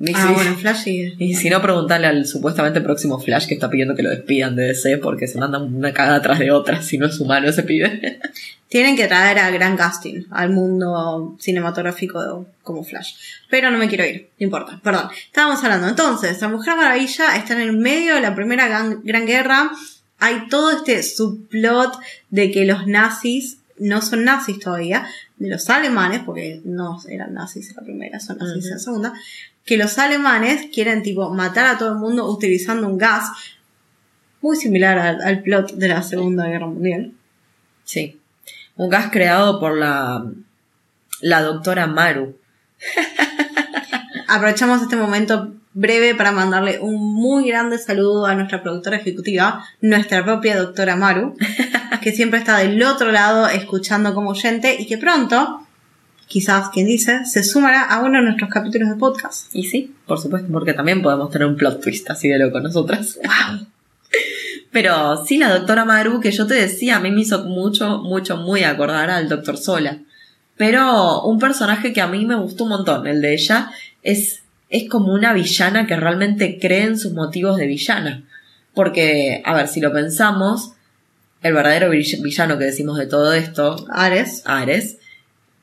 [0.00, 0.34] y Ah, sí.
[0.34, 1.14] bueno, Flash y...
[1.18, 4.64] Y si no, preguntarle al supuestamente próximo Flash que está pidiendo que lo despidan de
[4.68, 6.82] DC porque se mandan una cagada atrás de otra.
[6.82, 8.18] Si no es humano ese pibe.
[8.68, 13.12] Tienen que traer a Gran Casting al mundo cinematográfico como Flash.
[13.50, 14.80] Pero no me quiero ir, no importa.
[14.82, 15.08] Perdón.
[15.26, 15.88] Estábamos hablando.
[15.88, 19.70] Entonces, la Mujer Maravilla está en el medio de la Primera Gran, Gran Guerra.
[20.18, 21.98] Hay todo este subplot
[22.30, 25.06] de que los nazis no son nazis todavía,
[25.36, 29.12] de los alemanes, porque no eran nazis en la primera, son nazis en la segunda,
[29.64, 33.30] que los alemanes quieren tipo matar a todo el mundo utilizando un gas
[34.40, 37.12] muy similar al, al plot de la Segunda Guerra Mundial.
[37.84, 38.20] Sí.
[38.76, 40.24] Un gas creado por la.
[41.20, 42.36] La doctora Maru.
[44.28, 50.24] Aprovechamos este momento breve para mandarle un muy grande saludo a nuestra productora ejecutiva, nuestra
[50.24, 51.36] propia doctora Maru,
[52.02, 55.66] que siempre está del otro lado escuchando como oyente y que pronto,
[56.26, 59.54] quizás quien dice, se sumará a uno de nuestros capítulos de podcast.
[59.54, 63.18] Y sí, por supuesto, porque también podemos tener un plot twist así de loco nosotras.
[63.24, 63.66] ¡Wow!
[64.72, 68.38] Pero sí, la doctora Maru, que yo te decía, a mí me hizo mucho, mucho,
[68.38, 69.98] muy acordar al doctor Sola.
[70.56, 73.70] Pero un personaje que a mí me gustó un montón, el de ella,
[74.02, 74.41] es,
[74.72, 78.24] es como una villana que realmente cree en sus motivos de villana.
[78.74, 80.72] Porque, a ver, si lo pensamos,
[81.42, 84.42] el verdadero vill- villano que decimos de todo esto, Ares.
[84.46, 84.96] Ares,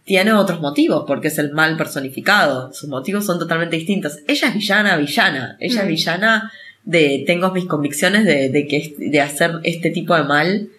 [0.06, 2.72] tiene otros motivos, porque es el mal personificado.
[2.74, 4.19] Sus motivos son totalmente distintos.
[4.28, 5.58] Ella es villana, villana.
[5.60, 5.84] Ella Mm.
[5.84, 6.52] es villana
[6.84, 10.69] de tengo mis convicciones de, de que de hacer este tipo de mal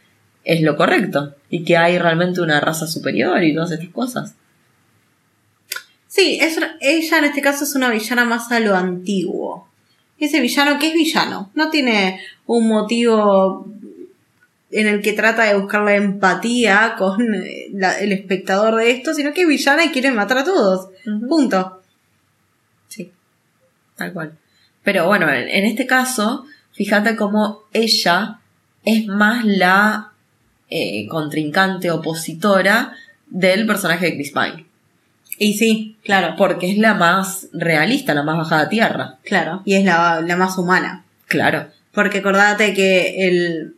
[0.44, 1.34] es lo correcto.
[1.50, 4.34] Y que hay realmente una raza superior y todas estas cosas.
[6.10, 9.68] Sí, es una- ella en este caso es una villana más a lo antiguo.
[10.18, 13.64] Ese villano que es villano, no tiene un motivo
[14.72, 19.14] en el que trata de buscar la empatía con eh, la- el espectador de esto,
[19.14, 20.88] sino que es villana y quiere matar a todos.
[21.28, 21.80] Punto.
[22.88, 23.12] Sí,
[23.96, 24.36] tal cual.
[24.82, 28.40] Pero bueno, en, en este caso, fíjate cómo ella
[28.84, 30.12] es más la
[30.70, 32.94] eh, contrincante opositora
[33.28, 34.66] del personaje de Chris Pine.
[35.42, 39.18] Y sí, claro, Porque es la más realista, la más bajada a tierra.
[39.24, 39.62] claro.
[39.64, 41.04] Y es la, la más humana.
[41.26, 41.66] Claro.
[41.92, 43.74] Porque acordate que el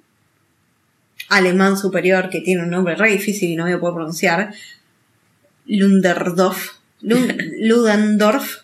[1.28, 4.52] alemán superior, que tiene un nombre re difícil y no voy a poder pronunciar,
[5.66, 6.72] Lunderdorf,
[7.02, 8.62] Lund- Ludendorff,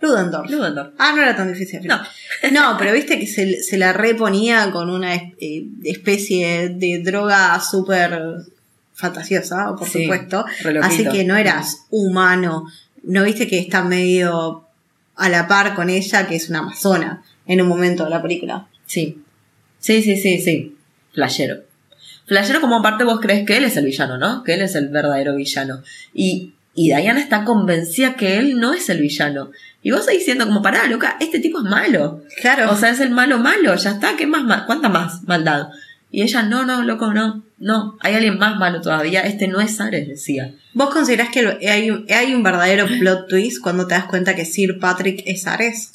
[0.00, 0.48] Ludendorff.
[0.48, 0.92] Ludendorff.
[0.98, 1.80] Ah, no era tan difícil.
[1.86, 2.00] No.
[2.52, 8.16] No, pero viste que se, se la reponía con una eh, especie de droga súper
[8.98, 10.44] fantasiosa, por Sí, supuesto.
[10.82, 12.66] Así que no eras humano.
[13.04, 14.64] No viste que está medio
[15.14, 18.66] a la par con ella, que es una amazona en un momento de la película.
[18.86, 19.22] Sí.
[19.78, 20.76] Sí, sí, sí, sí.
[21.14, 21.62] Flashero.
[22.26, 24.42] Flashero como aparte vos crees que él es el villano, ¿no?
[24.42, 25.80] Que él es el verdadero villano.
[26.12, 29.52] Y, y Diana está convencida que él no es el villano.
[29.80, 32.24] Y vos ahí diciendo como, pará, loca, este tipo es malo.
[32.40, 32.72] Claro.
[32.72, 34.64] O sea, es el malo malo, ya está, ¿qué más?
[34.64, 35.68] ¿Cuánta más maldad?
[36.10, 39.80] Y ella, no, no, loco, no, no, hay alguien más malo todavía, este no es
[39.80, 40.54] Ares, decía.
[40.74, 44.44] ¿Vos considerás que hay un, hay un verdadero plot twist cuando te das cuenta que
[44.44, 45.94] Sir Patrick es Ares?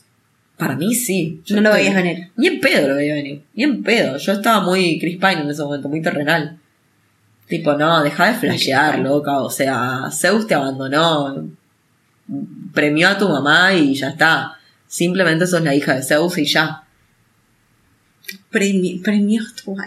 [0.57, 1.41] Para mí sí.
[1.45, 2.29] Yo No lo estoy- veías venir.
[2.35, 3.41] Ni en pedo lo veía venir.
[3.55, 4.17] Ni en pedo.
[4.17, 6.57] Yo estaba muy Chris Pine en ese momento, muy terrenal.
[7.47, 9.39] Tipo, no, deja de flashear, loca.
[9.39, 11.47] O sea, Zeus te abandonó.
[12.73, 14.57] Premió a tu mamá y ya está.
[14.87, 16.82] Simplemente sos la hija de Zeus y ya.
[18.53, 19.01] Premio,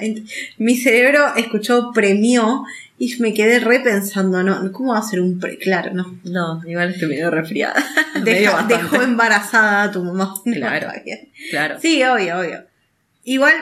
[0.01, 0.27] en-
[0.59, 2.65] mi cerebro escuchó premió
[2.99, 4.73] y me quedé repensando, ¿no?
[4.73, 5.57] ¿Cómo va a ser un pre?
[5.59, 6.19] Claro, no.
[6.25, 7.75] No, igual estoy medio resfriada.
[8.25, 10.35] Deja- dejó embarazada a tu mamá.
[10.45, 10.89] Claro.
[11.51, 11.77] Claro.
[11.81, 12.65] Sí, obvio, obvio.
[13.25, 13.55] Igual,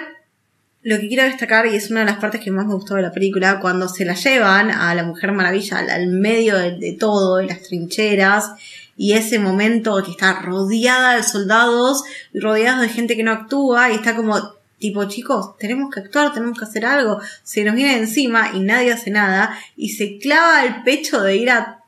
[0.83, 3.03] lo que quiero destacar, y es una de las partes que más me gustó de
[3.03, 6.93] la película, cuando se la llevan a la Mujer Maravilla al, al medio de, de
[6.93, 8.51] todo, de las trincheras,
[8.97, 13.95] y ese momento que está rodeada de soldados, rodeada de gente que no actúa, y
[13.95, 14.39] está como,
[14.79, 18.93] tipo, chicos, tenemos que actuar, tenemos que hacer algo, se nos viene encima y nadie
[18.93, 21.81] hace nada, y se clava el pecho de ir a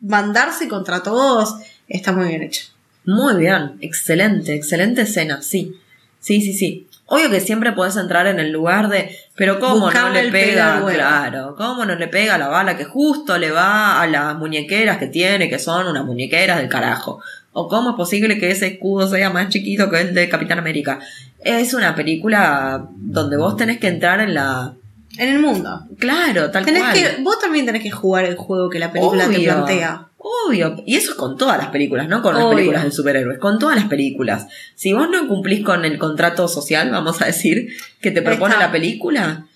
[0.00, 1.56] mandarse contra todos,
[1.88, 2.66] está muy bien hecho.
[3.04, 5.78] Muy bien, excelente, excelente escena, sí.
[6.18, 6.88] Sí, sí, sí.
[7.08, 10.88] Obvio que siempre puedes entrar en el lugar de, pero cómo no le pega, huevo.
[10.88, 15.06] claro, cómo no le pega la bala que justo le va a las muñequeras que
[15.06, 17.20] tiene, que son unas muñequeras del carajo.
[17.52, 20.98] O cómo es posible que ese escudo sea más chiquito que el de Capitán América.
[21.46, 24.74] Es una película donde vos tenés que entrar en la...
[25.16, 25.86] En el mundo.
[25.98, 26.94] Claro, tal Tenés cual.
[26.94, 30.08] que, vos también tenés que jugar el juego que la película te plantea.
[30.18, 32.56] Obvio, y eso es con todas las películas, no con las Obvio.
[32.56, 34.48] películas de superhéroes, con todas las películas.
[34.74, 37.68] Si vos no cumplís con el contrato social, vamos a decir,
[38.00, 38.66] que te propone está.
[38.66, 39.46] la película,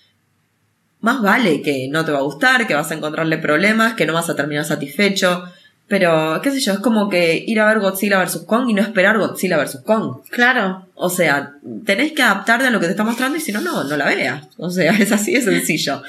[1.01, 4.13] más vale que no te va a gustar, que vas a encontrarle problemas, que no
[4.13, 5.43] vas a terminar satisfecho.
[5.91, 8.43] Pero, qué sé yo, es como que ir a ver Godzilla vs.
[8.47, 9.81] Kong y no esperar Godzilla vs.
[9.85, 10.21] Kong.
[10.29, 10.87] Claro.
[10.95, 13.83] O sea, tenés que adaptarte a lo que te está mostrando y si no, no,
[13.83, 14.47] no la veas.
[14.55, 16.01] O sea, es así de sencillo.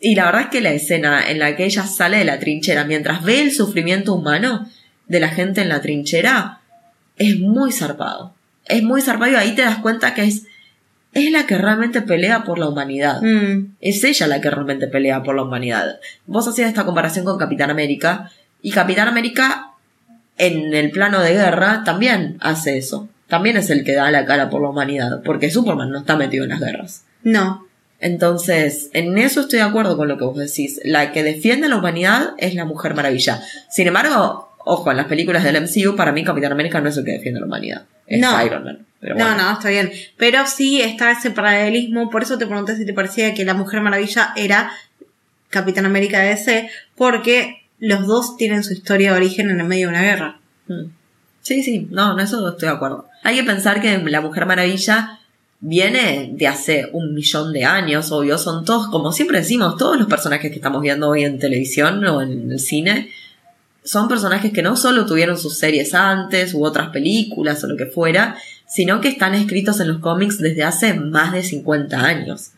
[0.00, 2.82] Y la verdad es que la escena en la que ella sale de la trinchera
[2.82, 4.68] mientras ve el sufrimiento humano
[5.06, 6.58] de la gente en la trinchera
[7.14, 8.34] es muy zarpado.
[8.64, 10.46] Es muy zarpado y ahí te das cuenta que es,
[11.12, 13.22] es la que realmente pelea por la humanidad.
[13.22, 16.00] Mm, Es ella la que realmente pelea por la humanidad.
[16.26, 19.72] Vos hacías esta comparación con Capitán América y Capitán América
[20.36, 23.08] en el plano de guerra también hace eso.
[23.26, 26.44] También es el que da la cara por la humanidad, porque Superman no está metido
[26.44, 27.04] en las guerras.
[27.22, 27.66] no.
[28.00, 30.80] Entonces, en eso estoy de acuerdo con lo que vos decís.
[30.84, 33.42] La que defiende la humanidad es la Mujer Maravilla.
[33.68, 37.04] Sin embargo, ojo, en las películas del MCU, para mí Capitán América no es el
[37.04, 37.86] que defiende la humanidad.
[38.06, 38.44] Es No.
[38.44, 38.86] Iron Man.
[39.00, 39.90] Pero no, no, está bien.
[40.16, 42.08] Pero sí está ese paralelismo.
[42.08, 44.70] Por eso te pregunté si te parecía que la Mujer Maravilla era
[45.50, 46.70] Capitán América de DC.
[46.94, 50.40] Porque los dos tienen su historia de origen en el medio de una guerra.
[50.66, 50.90] Mm.
[51.40, 53.08] Sí, sí, no, en eso estoy de acuerdo.
[53.22, 55.20] Hay que pensar que la Mujer Maravilla
[55.60, 60.06] viene de hace un millón de años, obvio, son todos, como siempre decimos, todos los
[60.06, 63.10] personajes que estamos viendo hoy en televisión o en el cine,
[63.82, 67.86] son personajes que no solo tuvieron sus series antes u otras películas o lo que
[67.86, 68.36] fuera,
[68.66, 72.50] sino que están escritos en los cómics desde hace más de 50 años.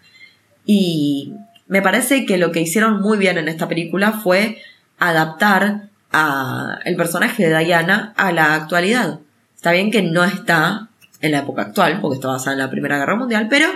[0.67, 1.33] Y
[1.69, 4.59] me parece que lo que hicieron muy bien en esta película fue
[5.01, 9.19] adaptar a el personaje de Diana a la actualidad.
[9.57, 10.89] Está bien que no está
[11.21, 13.69] en la época actual, porque está basada en la Primera Guerra Mundial, pero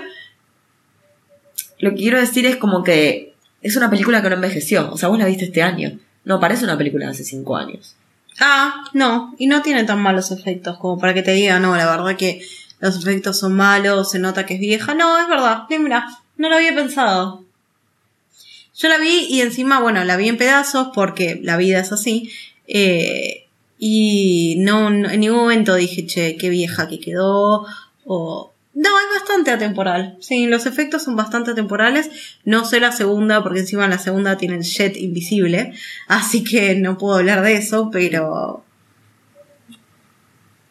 [1.78, 4.90] lo que quiero decir es como que es una película que no envejeció.
[4.92, 5.98] O sea, vos la viste este año.
[6.24, 7.96] No, parece una película de hace cinco años.
[8.40, 9.34] Ah, no.
[9.38, 12.42] Y no tiene tan malos efectos como para que te diga, no, la verdad que
[12.80, 14.94] los efectos son malos, se nota que es vieja.
[14.94, 15.64] No, es verdad.
[15.68, 16.06] Mira,
[16.36, 17.43] no lo había pensado.
[18.76, 22.30] Yo la vi y encima, bueno, la vi en pedazos porque la vida es así.
[22.66, 23.46] Eh,
[23.78, 27.66] y no, en ningún momento dije, che, qué vieja que quedó.
[28.04, 28.52] O.
[28.74, 30.16] No, es bastante atemporal.
[30.20, 32.10] Sí, los efectos son bastante atemporales.
[32.44, 35.72] No sé la segunda, porque encima la segunda tiene el jet invisible.
[36.08, 38.64] Así que no puedo hablar de eso, pero.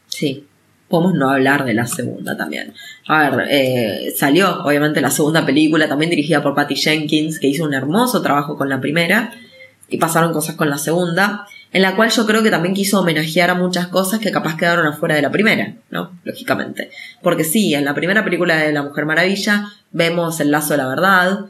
[0.08, 0.46] Sí.
[0.93, 2.71] Podemos no hablar de la segunda también.
[3.08, 7.63] A ver, eh, salió obviamente la segunda película, también dirigida por Patty Jenkins, que hizo
[7.63, 9.34] un hermoso trabajo con la primera,
[9.89, 13.49] y pasaron cosas con la segunda, en la cual yo creo que también quiso homenajear
[13.49, 16.12] a muchas cosas que capaz quedaron afuera de la primera, ¿no?
[16.25, 16.91] Lógicamente.
[17.23, 20.88] Porque sí, en la primera película de La Mujer Maravilla vemos el lazo de la
[20.88, 21.45] verdad,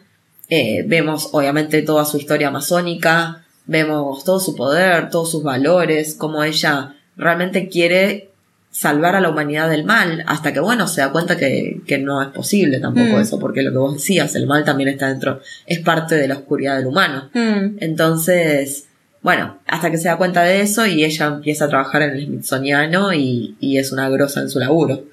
[0.47, 6.45] eh, vemos obviamente toda su historia amazónica, vemos todo su poder, todos sus valores, cómo
[6.45, 8.29] ella realmente quiere
[8.75, 12.23] salvar a la humanidad del mal, hasta que bueno, se da cuenta que, que no
[12.23, 13.21] es posible tampoco Mm.
[13.21, 16.33] eso, porque lo que vos decías, el mal también está dentro, es parte de la
[16.37, 17.29] oscuridad del humano.
[17.35, 18.85] mm, Entonces,
[19.21, 22.25] bueno, hasta que se da cuenta de eso y ella empieza a trabajar en el
[22.25, 25.03] Smithsoniano y, y es una grosa en su laburo.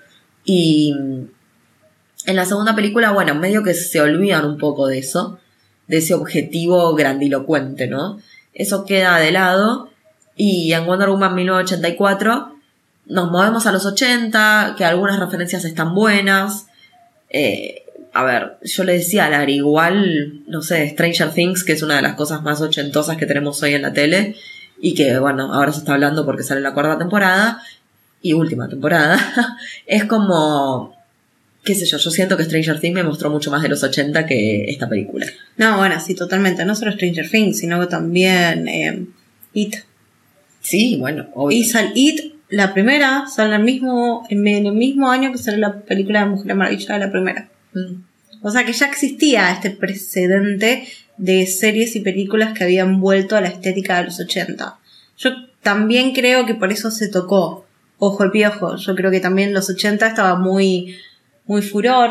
[0.44, 0.96] Y
[2.26, 5.38] en la segunda película, bueno, medio que se olvidan un poco de eso,
[5.86, 8.18] de ese objetivo grandilocuente, ¿no?
[8.54, 9.90] Eso queda de lado
[10.34, 12.56] y en Wonder Woman 1984
[13.10, 16.66] nos movemos a los 80, que algunas referencias están buenas.
[17.28, 21.82] Eh, a ver, yo le decía a Lari, igual, no sé, Stranger Things, que es
[21.82, 24.36] una de las cosas más ochentosas que tenemos hoy en la tele,
[24.80, 27.62] y que, bueno, ahora se está hablando porque sale la cuarta temporada,
[28.22, 29.18] y última temporada,
[29.86, 30.98] es como
[31.64, 34.26] qué sé yo, yo siento que Stranger Things me mostró mucho más de los 80
[34.26, 35.26] que esta película.
[35.56, 36.64] No, bueno, sí, totalmente.
[36.64, 39.06] No solo Stranger Things, sino que también eh,
[39.52, 39.76] It.
[40.60, 41.58] Sí, bueno, obvio.
[41.58, 45.80] Y sal It, la primera, sale el mismo, en el mismo año que sale la
[45.80, 47.48] película de Mujer Maravilla de la primera.
[47.72, 48.02] Mm.
[48.42, 50.86] O sea que ya existía este precedente
[51.16, 54.78] de series y películas que habían vuelto a la estética de los 80.
[55.18, 55.30] Yo
[55.62, 57.66] también creo que por eso se tocó
[57.98, 58.76] Ojo el Piojo.
[58.76, 60.96] Yo creo que también los 80 estaba muy,
[61.44, 62.10] muy furor,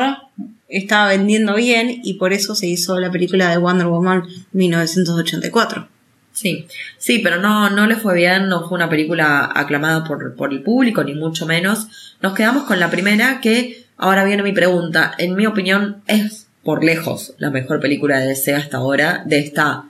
[0.68, 4.22] estaba vendiendo bien y por eso se hizo la película de Wonder Woman
[4.52, 5.88] 1984.
[6.32, 6.66] Sí,
[6.96, 10.62] sí, pero no, no le fue bien, no fue una película aclamada por, por el
[10.62, 11.88] público, ni mucho menos.
[12.22, 15.12] Nos quedamos con la primera, que ahora viene mi pregunta.
[15.18, 19.84] En mi opinión, es por lejos la mejor película de DC hasta ahora, de esta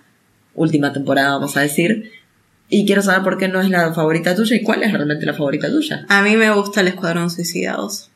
[0.54, 2.12] última temporada, vamos a decir.
[2.68, 5.34] Y quiero saber por qué no es la favorita tuya y cuál es realmente la
[5.34, 6.06] favorita tuya.
[6.08, 8.10] A mí me gusta el Escuadrón Suicida 2.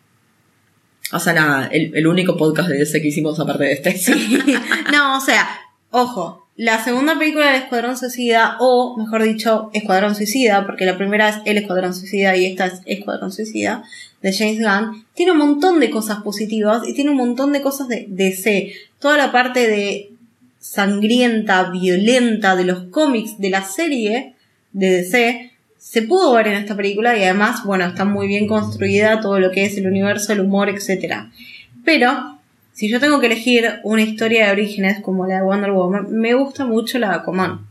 [1.13, 3.95] O sea, la- el, el único podcast de DC que hicimos aparte de este.
[4.93, 5.47] no, o sea,
[5.91, 11.29] ojo, la segunda película del Escuadrón Suicida, o mejor dicho, Escuadrón Suicida, porque la primera
[11.29, 13.83] es El Escuadrón Suicida y esta es Escuadrón Suicida,
[14.23, 17.89] de James Gunn, tiene un montón de cosas positivas y tiene un montón de cosas
[17.89, 18.73] de DC.
[19.01, 20.13] Toda la parte de
[20.61, 24.35] sangrienta, violenta de los cómics de la serie
[24.73, 29.21] de DC se pudo ver en esta película y además, bueno, está muy bien construida
[29.21, 31.27] todo lo que es el universo, el humor, etc.
[31.85, 32.34] Pero,
[32.75, 36.35] si yo tengo que elegir una historia de orígenes como la de Wonder Woman, me
[36.35, 37.67] gusta mucho la de Aquaman.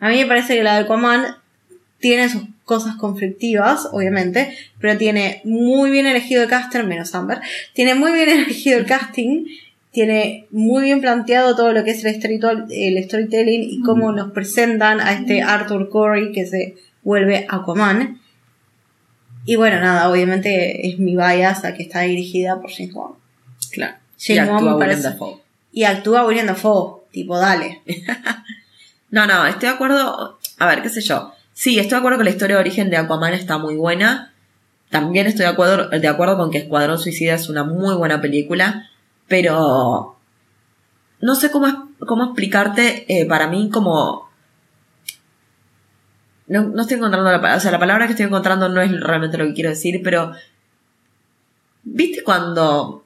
[0.00, 1.24] A mí me parece que la de Aquaman
[1.98, 7.40] tiene sus cosas conflictivas, obviamente, pero tiene muy bien elegido el caster, menos Amber,
[7.72, 9.46] tiene muy bien elegido el casting,
[9.92, 14.32] tiene muy bien planteado todo lo que es el, storytell- el storytelling y cómo nos
[14.32, 18.20] presentan a este Arthur Curry que se vuelve Aquaman.
[19.46, 23.23] Y bueno, nada, obviamente es mi bias a que está dirigida por James Wan.
[23.74, 23.96] Claro.
[24.26, 25.36] Y actúa Wan me Willem parece- Dafoe.
[25.72, 27.82] Y actúa William Dafoe, tipo, dale.
[29.10, 30.40] No, no, estoy de acuerdo.
[30.58, 31.32] A ver, qué sé yo.
[31.52, 34.32] Sí, estoy de acuerdo que la historia de origen de Aquaman está muy buena.
[34.90, 38.90] También estoy de acuerdo, de acuerdo con que Escuadrón Suicida es una muy buena película.
[39.28, 40.16] Pero
[41.20, 44.28] no sé cómo, cómo explicarte eh, para mí como...
[46.48, 49.00] No, no estoy encontrando la palabra, o sea, la palabra que estoy encontrando no es
[49.00, 50.32] realmente lo que quiero decir, pero...
[51.84, 53.03] ¿Viste cuando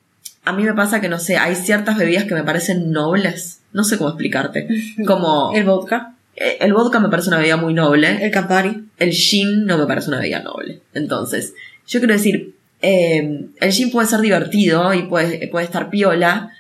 [0.49, 3.61] a mí me pasa que, no sé, hay ciertas bebidas que me parecen nobles?
[3.73, 4.67] No sé cómo explicarte.
[5.07, 5.53] Como...
[5.55, 8.25] El vodka, Eh, El vodka me parece una bebida muy noble.
[8.25, 8.85] el Campari.
[8.97, 10.81] El gin no me parece una bebida noble.
[10.95, 11.53] Entonces,
[11.87, 16.51] yo quiero decir, eh, el gin puede ser divertido y puede, puede estar piola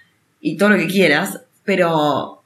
[0.40, 2.42] y todo lo que quieras, pero...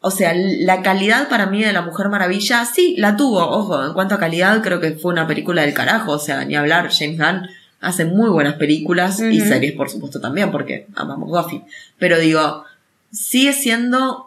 [0.00, 3.92] O sea, la calidad para mí de La Mujer Maravilla, sí, la tuvo, ojo, en
[3.92, 7.18] cuanto a calidad creo que fue una película del carajo, o sea, ni hablar, James
[7.18, 7.48] Gunn
[7.86, 11.62] hace muy buenas películas y series, por supuesto, también, porque amamos Buffy.
[11.98, 12.64] Pero digo,
[13.12, 14.26] sigue siendo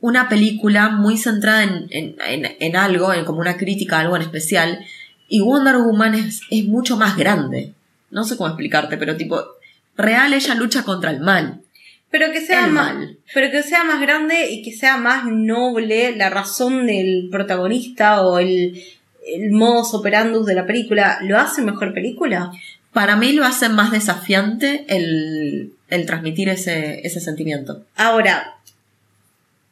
[0.00, 4.16] una película muy centrada en, en, en- en algo, en como una crítica a algo
[4.16, 4.84] en especial,
[5.28, 7.74] y Wonder Woman es, es mucho más grande.
[8.10, 9.42] No sé cómo explicarte, pero tipo,
[9.96, 11.60] real ella lucha contra el mal.
[12.10, 13.18] Pero que sea El más, mal.
[13.34, 18.38] pero que sea más grande y que sea más noble la razón del protagonista o
[18.38, 18.82] el,
[19.34, 22.50] el modus operandus de la película, ¿lo hace mejor película?
[22.92, 27.84] Para mí lo hace más desafiante el, el transmitir ese, ese sentimiento.
[27.96, 28.56] Ahora,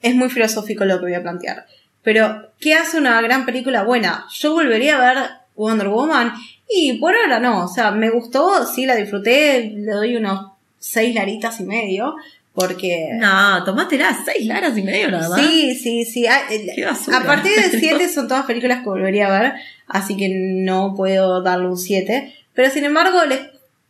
[0.03, 1.67] es muy filosófico lo que voy a plantear.
[2.03, 4.27] Pero, ¿qué hace una gran película buena?
[4.33, 5.25] Yo volvería a ver
[5.57, 6.33] Wonder Woman
[6.69, 7.65] y por ahora no.
[7.65, 12.15] O sea, me gustó, sí la disfruté, le doy unos seis laritas y medio.
[12.57, 13.11] Porque.
[13.13, 15.39] No, tomátela, seis laras y medio nada más.
[15.41, 16.27] Sí, sí, sí.
[16.27, 17.19] A, el- Qué basura.
[17.19, 19.53] a partir de 7 son todas películas que volvería a ver,
[19.87, 22.35] así que no puedo darle un 7.
[22.55, 23.41] Pero sin embargo, el Es-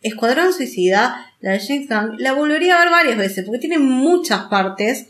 [0.03, 4.43] Escuadrón Suicida, la de James Gunn, la volvería a ver varias veces, porque tiene muchas
[4.49, 5.07] partes,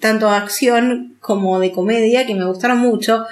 [0.00, 3.26] tanto de acción como de comedia, que me gustaron mucho.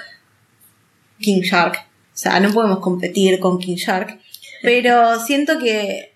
[1.19, 1.77] King Shark.
[2.13, 4.19] O sea, no podemos competir con King Shark.
[4.61, 6.13] Pero siento que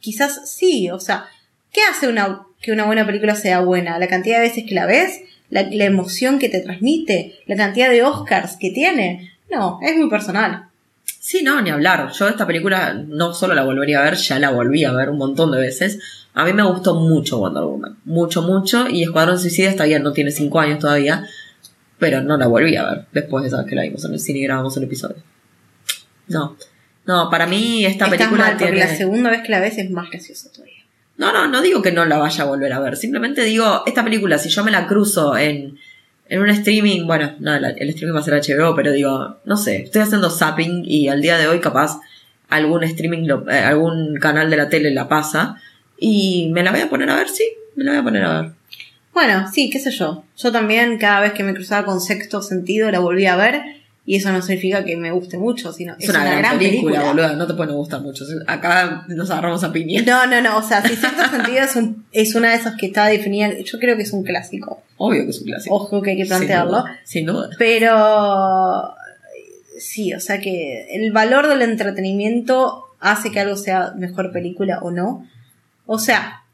[0.00, 1.26] quizás sí, o sea,
[1.72, 3.98] ¿qué hace una, que una buena película sea buena?
[3.98, 7.90] La cantidad de veces que la ves, la, la emoción que te transmite, la cantidad
[7.90, 9.32] de Oscars que tiene.
[9.50, 10.68] No, es muy personal.
[11.20, 12.10] Sí, no, ni hablar.
[12.12, 15.18] Yo esta película no solo la volvería a ver, ya la volví a ver un
[15.18, 15.98] montón de veces.
[16.34, 17.98] A mí me gustó mucho Wonder Woman.
[18.04, 18.88] Mucho, mucho.
[18.88, 21.26] Y Escuadrón Suicida está bien, no tiene cinco años todavía.
[21.98, 24.20] Pero no la volví a ver después de esa vez que la vimos en el
[24.20, 25.16] cine y grabamos el episodio.
[26.28, 26.56] No.
[27.04, 28.78] No, para mí esta Estás película mal, tiene...
[28.78, 30.77] la segunda vez que la ves es más graciosa todavía.
[31.18, 32.96] No, no, no digo que no la vaya a volver a ver.
[32.96, 35.78] Simplemente digo, esta película, si yo me la cruzo en,
[36.28, 39.82] en un streaming, bueno, no, el streaming va a ser HBO, pero digo, no sé,
[39.82, 42.00] estoy haciendo zapping y al día de hoy capaz
[42.48, 45.60] algún streaming, lo- eh, algún canal de la tele la pasa.
[45.98, 47.44] Y me la voy a poner a ver, sí,
[47.74, 48.50] me la voy a poner a ver.
[49.12, 50.22] Bueno, sí, qué sé yo.
[50.36, 53.62] Yo también cada vez que me cruzaba con sexto sentido la volví a ver
[54.08, 57.46] y eso no significa que me guste mucho, sino Es, una, gran, película, boluda, no
[57.46, 58.24] te puede gustar mucho.
[58.46, 60.00] Acá nos agarramos a piña.
[60.00, 62.86] No, no, no, o sea, si sexto sentido es, un, es una de esas que
[62.86, 64.80] está definida, yo creo que es un clásico.
[64.96, 65.74] Obvio que es un clásico.
[65.74, 66.70] Ojo que hay que Sin plantearlo.
[66.70, 67.50] duda, Sin duda.
[67.58, 68.94] Pero
[69.78, 74.90] sí, o sea que el valor del entretenimiento hace que algo sea mejor película o
[74.90, 75.28] no.
[75.84, 76.44] O sea,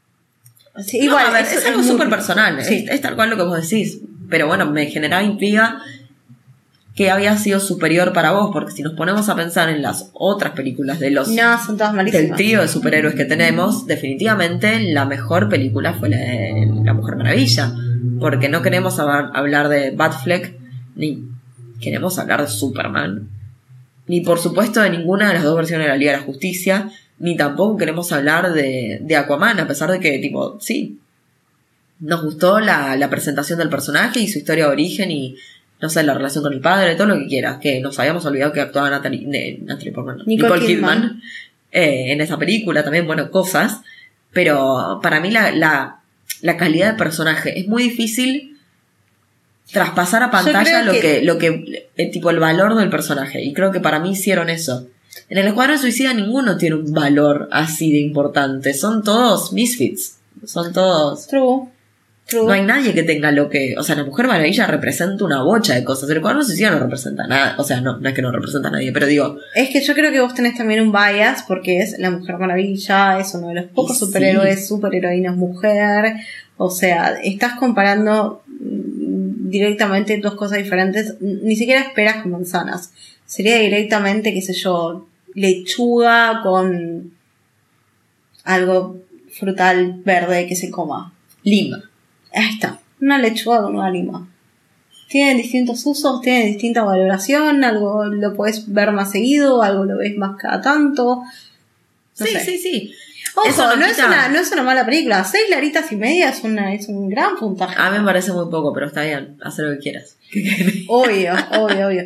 [0.85, 2.61] sí, No, igual a ver, eso es algo súper personal.
[2.65, 2.83] Sí.
[2.85, 3.99] Es, es tal cual lo que vos decís.
[4.29, 5.81] Pero bueno, me generaba intriga
[6.95, 10.53] que había sido superior para vos, porque si nos ponemos a pensar en las otras
[10.53, 12.37] películas de los No, son todas del malísimas.
[12.37, 17.73] trío de superhéroes que tenemos, definitivamente la mejor película fue la de La Mujer Maravilla.
[18.19, 20.57] Porque no queremos hab- hablar de Batfleck,
[20.95, 21.25] ni
[21.81, 23.27] queremos hablar de Superman,
[24.07, 26.89] ni por supuesto de ninguna de las dos versiones de la Liga de la Justicia,
[27.19, 30.99] ni tampoco queremos hablar de, de Aquaman, a pesar de que, tipo, sí,
[31.99, 35.35] nos gustó la, la presentación del personaje y su historia de origen y,
[35.81, 38.53] no sé, la relación con el padre, todo lo que quieras, que nos habíamos olvidado
[38.53, 41.21] que actuaba Natalie, de- Natalie Portman, Nicole Nicole, Kidman, Kidman.
[41.71, 43.81] eh, en esa película también, bueno, cosas,
[44.31, 45.99] pero para mí la, la,
[46.41, 48.57] la calidad de personaje es muy difícil
[49.71, 53.53] traspasar a pantalla lo que- que, lo que, eh, tipo el valor del personaje, y
[53.53, 54.87] creo que para mí hicieron eso.
[55.29, 60.71] En el Escuadrón Suicida ninguno tiene un valor así de importante, son todos misfits, son
[60.73, 61.27] todos...
[61.27, 61.63] True.
[62.27, 62.45] True.
[62.45, 63.75] No hay nadie que tenga lo que.
[63.77, 66.09] O sea, la Mujer Maravilla representa una bocha de cosas.
[66.09, 67.55] El cuadro suicida no representa nada.
[67.59, 69.37] O sea, no, no es que no representa a nadie, pero digo.
[69.53, 73.19] Es que yo creo que vos tenés también un bias porque es la Mujer Maravilla,
[73.19, 74.05] es uno de los pocos Y sí.
[74.05, 76.15] superhéroes, superheroínas mujer.
[76.57, 81.17] O sea, estás comparando directamente dos cosas diferentes.
[81.21, 82.91] Ni siquiera esperas con manzanas.
[83.27, 87.11] Sería directamente, qué sé yo, lechuga con
[88.43, 88.97] algo
[89.31, 91.13] frutal verde que se coma.
[91.43, 91.83] Lima.
[92.35, 94.27] Ahí está, una lechuga con una lima.
[95.07, 100.17] Tienen distintos usos, tienen distinta valoración, algo lo puedes ver más seguido, algo lo ves
[100.17, 101.23] más cada tanto.
[102.19, 102.39] No sí, sé.
[102.41, 102.93] sí, sí.
[103.35, 105.23] Ojo, Eso no, es quita- una, no es una mala película.
[105.23, 107.75] Seis laritas y media es, una, es un gran puntaje.
[107.77, 109.37] A mí me parece muy poco, pero está bien.
[109.43, 110.15] Haz lo que quieras.
[110.87, 112.05] Obvio, obvio, obvio.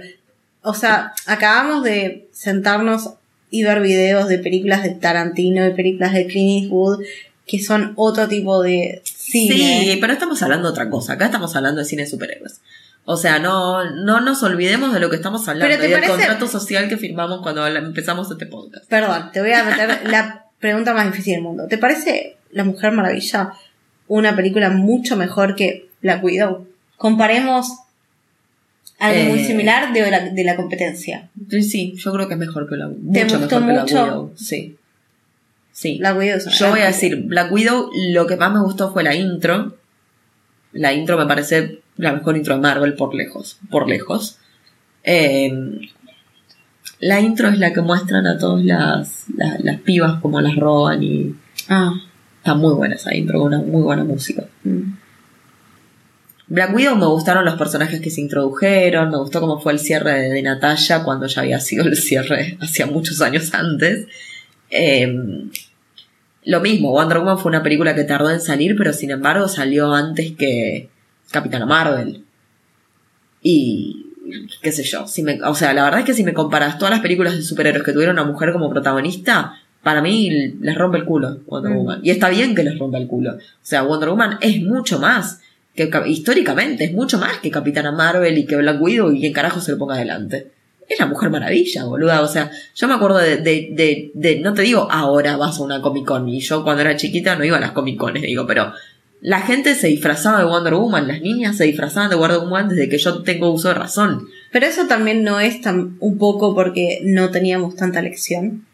[0.62, 3.12] O sea, acabamos de sentarnos
[3.52, 7.02] y ver videos de películas de Tarantino y películas de Clint Eastwood
[7.50, 9.56] que son otro tipo de cine.
[9.56, 11.14] Sí, pero estamos hablando de otra cosa.
[11.14, 12.62] Acá estamos hablando de cine de superhéroes.
[13.06, 16.46] O sea, no, no nos olvidemos de lo que estamos hablando te y del contrato
[16.48, 18.86] social que firmamos cuando empezamos este podcast.
[18.88, 21.66] Perdón, te voy a meter la pregunta más difícil del mundo.
[21.68, 23.54] ¿Te parece La Mujer Maravilla
[24.08, 26.68] una película mucho mejor que Black Widow?
[26.98, 27.68] Comparemos
[29.00, 29.46] algo muy Eh.
[29.48, 31.30] similar de la, de la competencia.
[31.50, 33.96] Sí, yo creo que es mejor que la ¿Te mucho gustó mejor que mucho?
[33.96, 34.34] la Widow.
[34.36, 34.76] Sí.
[35.80, 35.98] Sí.
[35.98, 38.92] Black Widow es una Yo voy a decir, Black Widow, lo que más me gustó
[38.92, 39.78] fue la intro.
[40.74, 43.60] La intro me parece la mejor intro de Marvel por lejos.
[43.72, 44.40] Por lejos.
[45.06, 45.50] Eh,
[47.00, 51.02] la intro es la que muestran a todas las, las, las pibas como las roban
[51.02, 51.34] y
[51.70, 51.94] Ah,
[52.40, 54.44] está muy buena esa intro, una muy buena música.
[54.66, 54.98] mm.
[56.48, 60.20] Black Widow me gustaron los personajes que se introdujeron, me gustó cómo fue el cierre
[60.24, 64.08] de, de Natalia cuando ya había sido el cierre hacía muchos años antes.
[64.72, 65.08] Eh,
[66.46, 69.94] lo mismo, Wonder Woman fue una película que tardó en salir, pero sin embargo salió
[69.94, 70.90] antes que
[71.32, 72.24] Capitana Marvel.
[73.42, 74.06] Y
[74.62, 76.92] qué sé yo, si me, o sea, la verdad es que si me comparas todas
[76.92, 80.30] las películas de superhéroes que tuvieron una mujer como protagonista, para mí
[80.60, 81.78] les rompe el culo Wonder Mm.
[81.78, 82.00] Woman.
[82.04, 83.34] Y está bien que les rompa el culo.
[83.36, 85.42] O sea, Wonder Woman es mucho más
[85.76, 89.62] que históricamente es mucho más que Capitana Marvel y que Black Widow y quien carajo
[89.62, 90.52] se lo ponga adelante.
[90.90, 92.22] Es la Mujer Maravilla, boluda.
[92.22, 95.64] O sea, yo me acuerdo de, de, de, de- no te digo ahora vas a
[95.64, 98.46] una Comic Con y yo cuando era chiquita no iba a las Comic Cones, digo,
[98.48, 98.74] pero
[99.22, 102.90] la gente se disfrazaba de Wonder Woman, las niñas se disfrazaban de Wonder Woman desde
[102.90, 104.28] que yo tengo uso de razón.
[104.52, 108.66] Pero eso también no es tan un poco porque no teníamos tanta lección.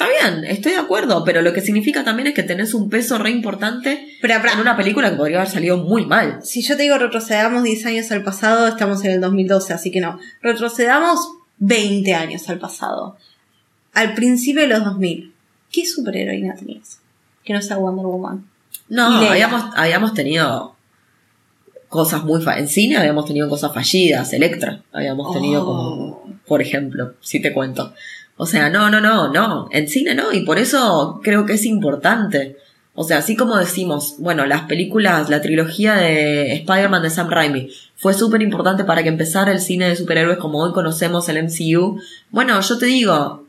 [0.00, 3.18] Está bien, estoy de acuerdo, pero lo que significa también es que tenés un peso
[3.18, 6.40] re importante Pero, pero, en una película que podría haber salido muy mal.
[6.42, 10.00] si yo te digo retrocedamos 10 años al pasado, estamos en el 2012, así que
[10.00, 10.18] no.
[10.40, 11.20] Retrocedamos
[11.58, 13.18] 20 años al pasado.
[13.92, 15.34] Al principio de los 2000.
[15.70, 17.00] ¿Qué superheroína tenías?
[17.44, 18.46] Que no sea Wonder Woman.
[18.88, 20.76] No, habíamos, habíamos tenido
[21.90, 25.66] cosas muy en cine habíamos tenido cosas fallidas, Electra, habíamos tenido Oh.
[25.66, 27.92] como, por ejemplo, si te cuento.
[28.42, 31.66] O sea, no, no, no, no, en cine no, y por eso creo que es
[31.66, 32.56] importante.
[32.94, 37.70] O sea, así como decimos, bueno, las películas, la trilogía de Spider-Man de Sam Raimi
[37.96, 42.00] fue súper importante para que empezara el cine de superhéroes como hoy conocemos el MCU.
[42.30, 43.44] Bueno, yo te digo,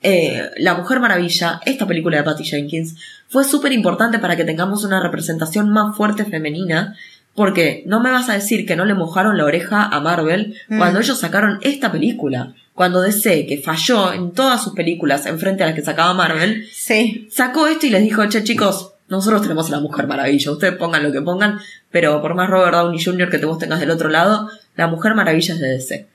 [0.00, 4.84] eh, La Mujer Maravilla, esta película de Patty Jenkins, fue súper importante para que tengamos
[4.84, 6.94] una representación más fuerte femenina.
[7.34, 10.78] Porque no me vas a decir que no le mojaron la oreja a Marvel Mm.
[10.78, 12.54] cuando ellos sacaron esta película.
[12.74, 16.66] Cuando DC, que falló en todas sus películas en frente a las que sacaba Marvel,
[16.72, 17.28] Sí.
[17.30, 21.02] sacó esto y les dijo, che chicos, nosotros tenemos a la Mujer Maravilla, ustedes pongan
[21.02, 21.58] lo que pongan,
[21.90, 23.28] pero por más Robert Downey Jr.
[23.28, 26.06] que te vos tengas del otro lado, la Mujer Maravilla es de DC.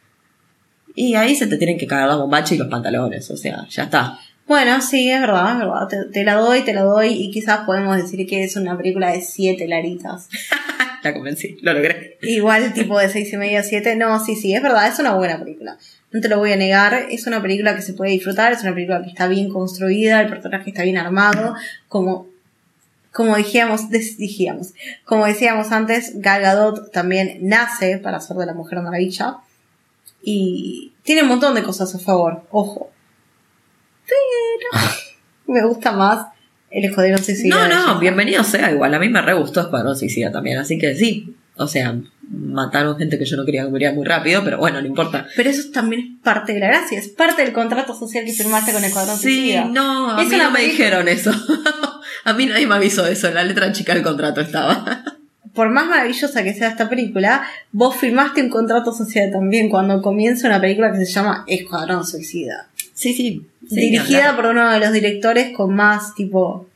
[0.96, 3.84] Y ahí se te tienen que cagar la bombacha y los pantalones, o sea, ya
[3.84, 4.18] está.
[4.48, 5.88] Bueno, sí, es verdad, es verdad.
[5.88, 7.14] Te, te la doy, te la doy.
[7.14, 10.30] Y quizás podemos decir que es una película de siete laritas.
[11.06, 12.18] La convencí, lo logré.
[12.24, 13.96] Igual tipo de seis y media, siete.
[13.96, 15.78] No, sí, sí, es verdad, es una buena película.
[16.12, 16.96] No te lo voy a negar.
[17.12, 20.30] Es una película que se puede disfrutar, es una película que está bien construida, el
[20.30, 21.54] personaje está bien armado.
[21.90, 22.28] Como,
[23.12, 24.74] como dijíamos, dijíamos,
[25.04, 29.38] como decíamos antes, Gal Gadot también nace para ser de la Mujer Maravilla.
[30.24, 32.90] Y tiene un montón de cosas a favor, ojo.
[34.08, 34.84] Pero
[35.48, 36.28] me gusta más
[36.72, 37.68] el escuadrón suicida.
[37.68, 40.96] No, no, bienvenido sea, igual a mí me re gustó Escuadrón Suicida también, así que
[40.96, 41.36] sí.
[41.58, 41.96] O sea,
[42.30, 45.26] mataron gente que yo no quería que muriera muy rápido, pero bueno, no importa.
[45.38, 48.74] Pero eso también es parte de la gracia, es parte del contrato social que firmaste
[48.74, 49.22] con el cuadrón Sí,
[49.54, 49.66] suicida.
[49.66, 51.32] no, a mí no me dijeron eso.
[52.26, 55.04] a mí nadie me avisó eso, en la letra chica del contrato estaba.
[55.54, 60.48] Por más maravillosa que sea esta película, vos firmaste un contrato social también cuando comienza
[60.48, 62.68] una película que se llama Escuadrón Suicida.
[62.96, 63.46] Sí, sí.
[63.70, 64.36] dirigida claro.
[64.38, 66.68] por uno de los directores con más tipo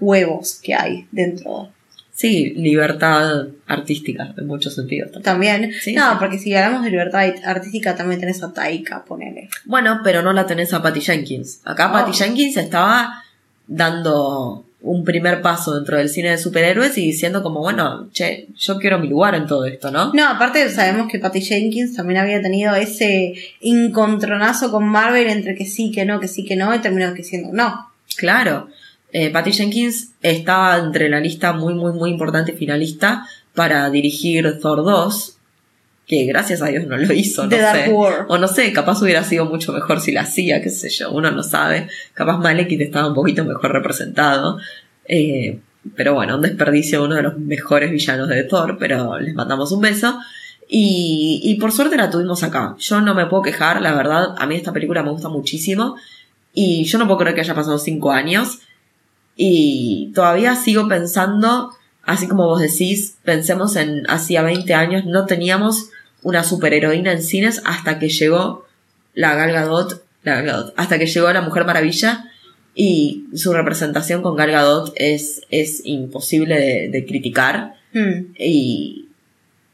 [0.00, 1.70] huevos que hay dentro.
[2.12, 5.10] Sí, libertad artística, en muchos sentidos.
[5.22, 5.62] también.
[5.62, 5.72] También.
[5.80, 6.16] Sí, no, sí.
[6.18, 9.48] porque si hablamos de libertad artística también tenés a Taika, ponele.
[9.64, 11.62] Bueno, pero no la tenés a Patty Jenkins.
[11.64, 11.92] Acá Oh.
[11.92, 13.22] Patty Jenkins estaba
[13.66, 18.78] dando un primer paso dentro del cine de superhéroes y diciendo como, bueno, che, yo
[18.78, 20.12] quiero mi lugar en todo esto, ¿no?
[20.14, 25.66] No, aparte sabemos que Patty Jenkins también había tenido ese encontronazo con Marvel entre que
[25.66, 27.90] sí, que no, que sí, que no, y terminó que siendo no.
[28.16, 28.68] Claro.
[29.12, 34.84] Eh, Patty Jenkins estaba entre la lista muy, muy, muy importante finalista para dirigir Thor
[34.84, 35.36] 2,
[36.10, 37.92] que gracias a Dios no lo hizo, no The Dark sé.
[37.92, 38.24] World.
[38.26, 41.30] O no sé, capaz hubiera sido mucho mejor si la hacía, qué sé yo, uno
[41.30, 41.86] no sabe.
[42.14, 44.58] Capaz Malekith estaba un poquito mejor representado.
[45.04, 45.60] Eh,
[45.94, 49.82] pero bueno, un desperdicio uno de los mejores villanos de Thor, pero les mandamos un
[49.82, 50.18] beso.
[50.68, 52.74] Y, y por suerte la tuvimos acá.
[52.80, 55.94] Yo no me puedo quejar, la verdad, a mí esta película me gusta muchísimo.
[56.52, 58.58] Y yo no puedo creer que haya pasado cinco años.
[59.36, 61.70] Y todavía sigo pensando,
[62.02, 65.90] así como vos decís, pensemos en hacía 20 años, no teníamos
[66.22, 68.66] una superheroína en cines hasta que llegó
[69.14, 72.30] la Gal Gadot, la Gal Gadot, hasta que llegó la Mujer Maravilla
[72.74, 78.34] y su representación con Gal Gadot es, es imposible de, de criticar Hmm.
[78.38, 79.08] y,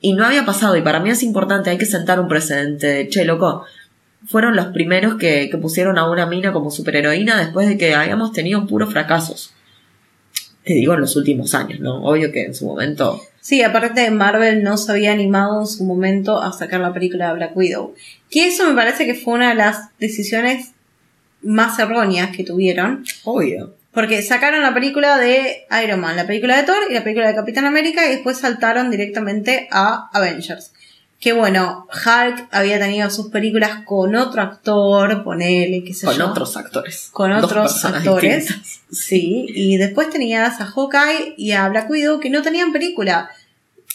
[0.01, 3.09] y no había pasado y para mí es importante, hay que sentar un precedente de,
[3.09, 3.65] che, loco,
[4.27, 8.33] fueron los primeros que, que pusieron a una mina como superheroína después de que habíamos
[8.33, 9.53] tenido puros fracasos.
[10.65, 12.03] Te digo en los últimos años, ¿no?
[12.03, 13.21] Obvio que en su momento...
[13.47, 17.29] Sí, aparte de Marvel no se había animado en su momento a sacar la película
[17.29, 17.95] de Black Widow.
[18.29, 20.73] Que eso me parece que fue una de las decisiones
[21.43, 23.05] más erróneas que tuvieron.
[23.23, 23.77] Obvio.
[23.93, 27.37] Porque sacaron la película de Iron Man, la película de Thor y la película de
[27.37, 30.73] Capitán América y después saltaron directamente a Avengers.
[31.27, 36.31] Que bueno, Hulk había tenido sus películas con otro actor, ponele, qué sé Con yo.
[36.31, 37.09] otros actores.
[37.11, 38.45] Con otros actores.
[38.47, 38.81] distintas.
[38.93, 43.29] Sí, y después tenías a Hawkeye y a Black Widow que no tenían película.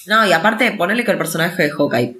[0.07, 2.17] No, y aparte, ponerle que el personaje de Hawkeye,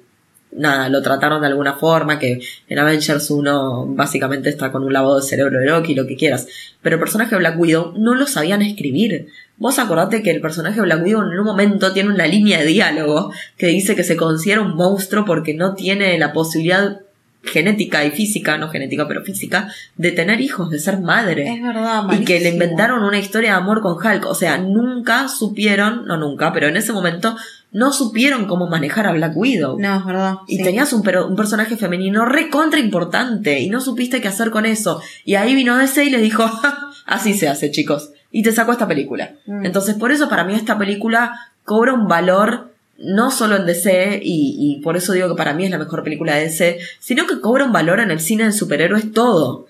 [0.52, 5.16] nada, lo trataron de alguna forma, que en Avengers uno básicamente está con un lavado
[5.16, 6.46] de cerebro de Loki, lo que quieras.
[6.80, 9.28] Pero el personaje de Black Widow no lo sabían escribir.
[9.56, 12.66] Vos acordate que el personaje de Black Widow en un momento tiene una línea de
[12.66, 17.01] diálogo que dice que se considera un monstruo porque no tiene la posibilidad
[17.44, 22.04] genética y física, no genética pero física, de tener hijos, de ser madre Es verdad,
[22.12, 22.52] y que le malísimo.
[22.64, 24.26] inventaron una historia de amor con Hulk.
[24.26, 27.36] O sea, nunca supieron, no nunca, pero en ese momento
[27.72, 29.78] no supieron cómo manejar a Black Widow.
[29.80, 30.34] No, es verdad.
[30.46, 30.62] Y sí.
[30.62, 35.00] tenías un, pero- un personaje femenino recontra importante y no supiste qué hacer con eso.
[35.24, 38.10] Y ahí vino ese y les dijo, "Ja, así se hace chicos.
[38.30, 39.32] Y te sacó esta película.
[39.46, 39.66] Mm.
[39.66, 41.32] Entonces por eso para mí esta película
[41.64, 45.64] cobra un valor no solo en DC, y, y por eso digo que para mí
[45.64, 48.52] es la mejor película de DC, sino que cobra un valor en el cine de
[48.52, 49.66] superhéroes todo.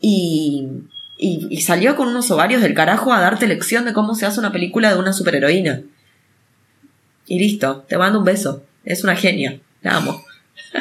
[0.00, 0.68] Y,
[1.18, 4.40] y, y salió con unos ovarios del carajo a darte lección de cómo se hace
[4.40, 5.82] una película de una superheroína.
[7.26, 8.64] Y listo, te mando un beso.
[8.84, 9.60] Es una genia.
[9.82, 10.22] La amo.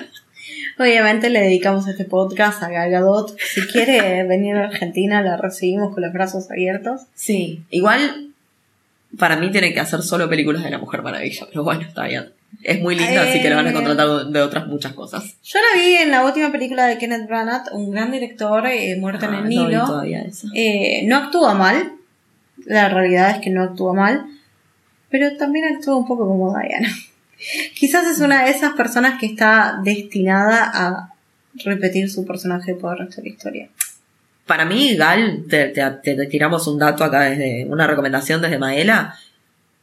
[0.80, 3.38] Obviamente le dedicamos este podcast a Gal Gadot.
[3.40, 7.02] Si quiere venir a Argentina, la recibimos con los brazos abiertos.
[7.14, 7.64] Sí.
[7.70, 8.29] Igual
[9.18, 12.32] Para mí tiene que hacer solo películas de la Mujer Maravilla, pero bueno, está bien.
[12.64, 13.74] Es muy linda, así que le van a Eh.
[13.74, 15.36] contratar de otras muchas cosas.
[15.44, 19.26] Yo la vi en la última película de Kenneth Branagh, un gran director, eh, Muerto
[19.26, 20.04] en Ah, el no vi Nilo.
[20.04, 20.48] eso.
[20.54, 21.94] Eh, no actúa mal.
[22.66, 24.26] La realidad es que no actúa mal.
[25.10, 26.90] Pero también actúa un poco como Diana.
[27.76, 31.14] Quizás es una de esas personas que está destinada a
[31.66, 33.70] repetir su personaje por el resto de la historia.
[34.50, 39.16] Para mí, Gal, te, te- te- tiramos un dato acá desde una recomendación desde Maela.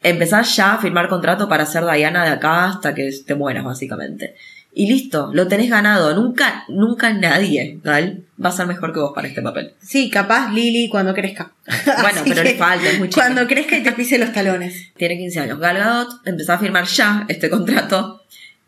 [0.03, 4.35] Empezar ya a firmar contrato para ser Diana de acá hasta que te mueras, básicamente.
[4.75, 6.14] Y listo, lo tenés ganado.
[6.14, 9.73] Nunca, nunca nadie, Gal, va a ser mejor que vos para este papel.
[9.81, 11.53] Sí, capaz Lily cuando crezca.
[12.03, 13.23] Bueno, pero le falta, es muy chica.
[13.23, 14.93] Cuando crezca y te pise los talones.
[14.97, 15.59] Tiene 15 años.
[15.61, 18.23] Gal Gadot empezó a firmar ya este contrato.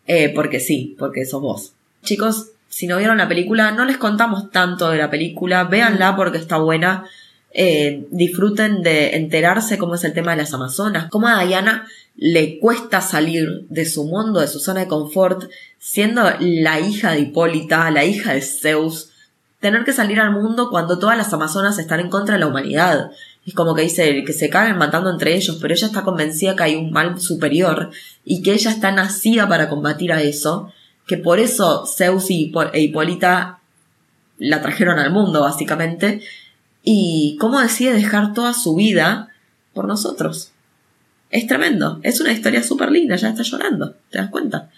[0.07, 1.73] eh, porque sí, porque sos vos.
[2.05, 5.65] Chicos, si no vieron la película, no les contamos tanto de la película.
[5.65, 7.05] Véanla porque está buena.
[7.51, 11.09] Eh, disfruten de enterarse cómo es el tema de las Amazonas.
[11.11, 16.23] Cómo a Diana le cuesta salir de su mundo, de su zona de confort, siendo
[16.41, 19.11] la hija de Hipólita, la hija de Zeus.
[19.61, 23.11] Tener que salir al mundo cuando todas las Amazonas están en contra de la humanidad.
[23.47, 26.65] Es como que dice que se caen matando entre ellos, pero ella está convencida que
[26.65, 27.91] hay un mal superior
[28.25, 30.71] y que ella está nacida para combatir a eso,
[31.09, 33.59] que por eso Zeus y e Hipólita
[34.39, 36.21] la trajeron al mundo, básicamente,
[36.85, 39.31] y cómo decide dejar toda su vida
[39.73, 40.53] por nosotros.
[41.31, 44.71] Es tremendo, es una historia súper linda, ya está llorando, ¿te das cuenta?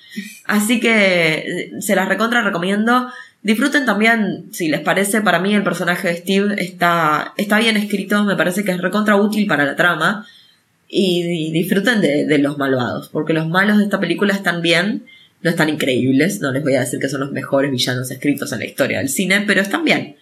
[0.47, 3.09] Así que eh, se las recontra recomiendo.
[3.43, 8.25] Disfruten también, si les parece, para mí el personaje de Steve está, está bien escrito,
[8.25, 10.27] me parece que es recontra útil para la trama.
[10.89, 15.05] Y, disfruten de los malvados, porque los malos de esta película están bien,
[15.43, 18.59] no están increíbles, no les voy a decir que son los mejores villanos escritos en
[18.59, 20.17] la historia del cine, pero están bien.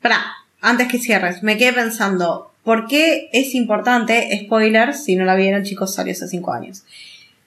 [0.00, 0.24] Pará,
[0.60, 5.64] antes que cierres, me quedé pensando, ¿por qué es importante, spoiler, si no la vieron
[5.64, 6.84] chicos, salió hace 5 años,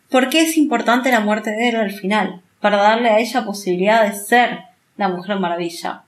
[0.10, 2.42] ¿por qué es importante la muerte de él al final?
[2.60, 4.60] Para darle a ella posibilidad de ser
[4.98, 6.04] la Mujer Maravilla.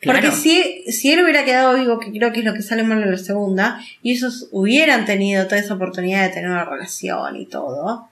[0.00, 0.20] Claro.
[0.20, 3.02] Porque si, si él hubiera quedado vivo, que creo que es lo que sale mal
[3.02, 7.46] en la segunda, y ellos hubieran tenido toda esa oportunidad de tener una relación y
[7.46, 8.08] todo,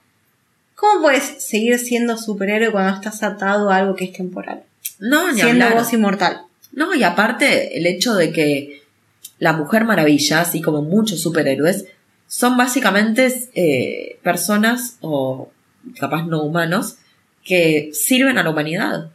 [0.83, 4.63] ¿cómo puedes seguir siendo superhéroe cuando estás atado a algo que es temporal?
[4.99, 5.79] No, ni Siendo hablar.
[5.79, 6.41] vos inmortal.
[6.73, 8.81] No, y aparte el hecho de que
[9.39, 11.85] la Mujer Maravilla, así como muchos superhéroes,
[12.27, 15.49] son básicamente eh, personas o
[15.99, 16.95] capaz no humanos
[17.45, 19.09] que sirven a la humanidad.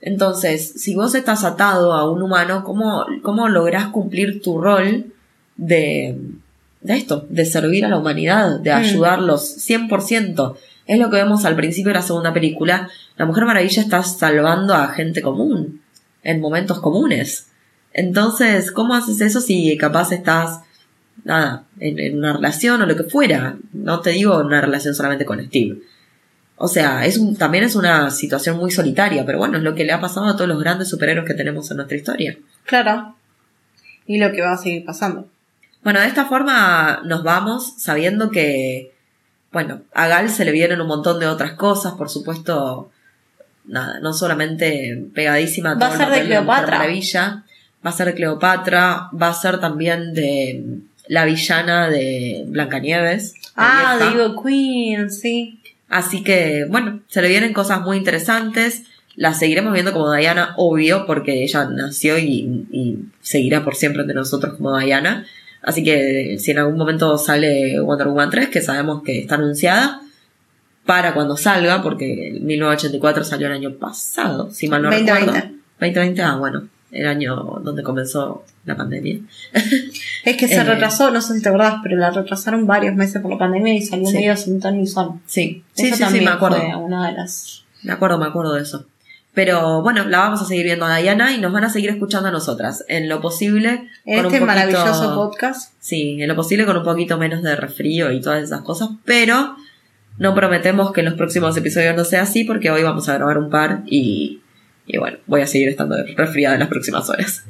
[0.00, 5.06] Entonces, si vos estás atado a un humano, ¿cómo, cómo lográs cumplir tu rol
[5.56, 6.16] de,
[6.80, 8.74] de esto, de servir a la humanidad, de Mm.
[8.76, 10.56] ayudarlos 100%?
[10.86, 12.88] Es lo que vemos al principio de la segunda película.
[13.16, 15.80] La Mujer Maravilla está salvando a gente común
[16.22, 17.46] en momentos comunes.
[17.92, 20.60] Entonces, ¿cómo haces eso si capaz estás,
[21.24, 23.56] nada, en, en una relación o lo que fuera?
[23.72, 25.78] No te digo una relación solamente con Steve.
[26.56, 29.84] O sea, es un- también es una situación muy solitaria, pero bueno, es lo que
[29.84, 32.38] le ha pasado a todos los grandes superhéroes que tenemos en nuestra historia.
[32.64, 33.16] Claro.
[34.06, 35.28] Y lo que va a seguir pasando.
[35.82, 38.91] Bueno, de esta forma nos vamos sabiendo que,
[39.52, 42.90] bueno, a Gal se le vienen un montón de otras cosas, por supuesto,
[43.66, 46.78] nada, no solamente pegadísima a Va a ser de Cleopatra.
[46.78, 47.44] Maravilla,
[47.84, 50.64] va a ser de Cleopatra, va a ser también de
[51.06, 53.34] la villana de Blancanieves.
[53.56, 53.96] la Ah.
[53.98, 55.60] The Evil Queen, sí.
[55.88, 58.84] Así que, bueno, se le vienen cosas muy interesantes.
[59.14, 64.14] La seguiremos viendo como Diana, obvio, porque ella nació y, y seguirá por siempre entre
[64.14, 65.26] nosotros como Diana.
[65.62, 70.00] Así que si en algún momento sale Wonder Woman 3, que sabemos que está anunciada,
[70.84, 75.24] para cuando salga, porque el 1984 salió el año pasado, si mal no 2020.
[75.26, 75.48] recuerdo.
[75.80, 79.20] 2020, ah, bueno, el año donde comenzó la pandemia.
[80.24, 80.64] Es que se Eh.
[80.64, 83.82] retrasó, no sé si te acordás, pero la retrasaron varios meses por la pandemia y
[83.82, 84.14] salió Sí.
[84.16, 85.20] medio sin ton ni son.
[85.26, 86.56] Sí, sí, Eso sí, me acuerdo.
[86.58, 87.64] fue una de las...
[87.82, 88.86] Me acuerdo, me acuerdo de eso.
[89.34, 92.28] Pero bueno, la vamos a seguir viendo a Diana y nos van a seguir escuchando
[92.28, 92.84] a nosotras.
[92.88, 93.88] En lo posible.
[94.04, 95.72] En este poquito- maravilloso podcast.
[95.80, 98.90] Sí, en lo posible con un poquito menos de resfrío y todas esas cosas.
[99.06, 99.56] Pero
[100.18, 103.38] no prometemos que en los próximos episodios no sea así porque hoy vamos a grabar
[103.38, 104.40] un par y,
[104.86, 107.44] y bueno, voy a seguir estando resfriada en las próximas horas.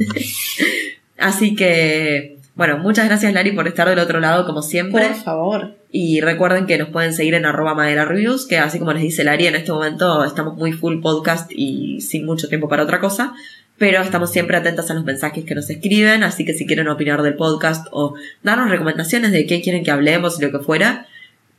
[1.18, 5.08] así que, bueno, muchas gracias Lari por estar del otro lado como siempre.
[5.08, 5.76] Por favor.
[5.90, 9.24] Y recuerden que nos pueden seguir en arroba madera reviews, que así como les dice
[9.24, 13.34] Lari, en este momento estamos muy full podcast y sin mucho tiempo para otra cosa.
[13.78, 17.22] Pero estamos siempre atentas a los mensajes que nos escriben, así que si quieren opinar
[17.22, 21.06] del podcast o darnos recomendaciones de qué quieren que hablemos y lo que fuera,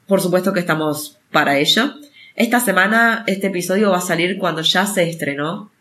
[0.07, 1.95] por supuesto que estamos para ello.
[2.35, 5.71] Esta semana este episodio va a salir cuando ya se estrenó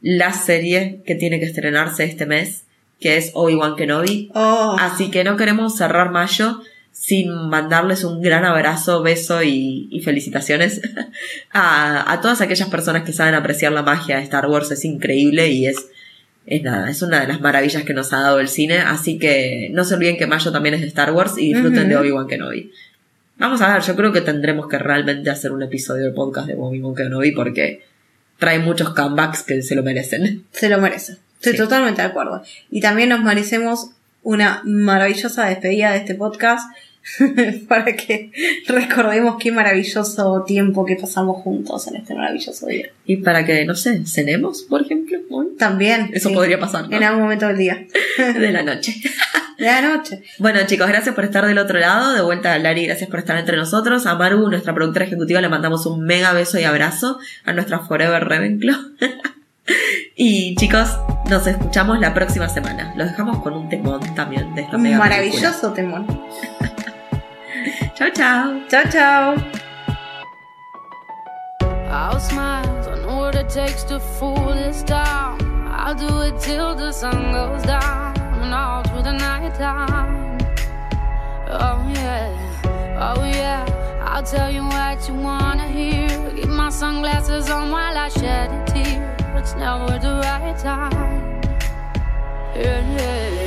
[0.00, 2.65] la serie que tiene que estrenarse este mes,
[3.00, 4.30] que es Obi-Wan Kenobi.
[4.34, 6.60] Oh, Así que no queremos cerrar mayo
[6.92, 10.80] sin mandarles un gran abrazo, beso y, y felicitaciones
[11.52, 14.70] a, a todas aquellas personas que saben apreciar la magia de Star Wars.
[14.70, 15.88] Es increíble y es,
[16.46, 18.78] es nada, es una de las maravillas que nos ha dado el cine.
[18.78, 21.96] Así que no se olviden que mayo también es de Star Wars y disfruten de
[21.96, 22.72] Obi-Wan Kenobi.
[23.38, 26.54] Vamos a ver, yo creo que tendremos que realmente hacer un episodio del podcast de
[26.54, 27.82] Obi-Wan Kenobi porque
[28.38, 30.44] trae muchos comebacks que se lo merecen.
[30.50, 31.18] se lo merece.
[31.36, 31.58] Estoy Sí.
[31.58, 32.42] totalmente de acuerdo.
[32.70, 33.90] Y también nos merecemos
[34.22, 36.68] una maravillosa despedida de este podcast
[37.68, 38.32] para que
[38.66, 42.88] recordemos qué maravilloso tiempo que pasamos juntos en este maravilloso día.
[43.04, 45.46] Y para que, no sé, cenemos, por ejemplo, hoy.
[45.56, 46.10] También.
[46.12, 46.96] Eso sí, podría pasar, ¿no?
[46.96, 47.86] En algún momento del día.
[48.18, 48.94] de la noche.
[49.58, 50.22] De la noche.
[50.38, 52.12] Bueno, chicos, gracias por estar del otro lado.
[52.12, 54.04] De vuelta a Lari, gracias por estar entre nosotros.
[54.04, 57.18] A Maru, nuestra productora ejecutiva, le mandamos un mega beso y abrazo.
[57.44, 58.76] A nuestra Forever Ravenclaw.
[60.16, 60.98] y chicos,
[61.28, 62.92] nos escuchamos la próxima semana.
[62.96, 66.06] Los dejamos con un temón también de esta Un mega maravilloso temón.
[67.94, 68.60] Chao, chao.
[68.68, 69.34] Chao, chao.
[71.88, 75.38] I'll smile, I know what it takes to fool this town.
[75.66, 80.38] I'll do it till the sun goes down and all through the night time.
[81.48, 83.64] Oh yeah, oh yeah,
[84.04, 86.08] I'll tell you what you wanna hear.
[86.36, 89.15] Keep my sunglasses on while I shed a tear.
[89.38, 91.40] It's never the right time.
[92.54, 93.45] Yeah, yeah.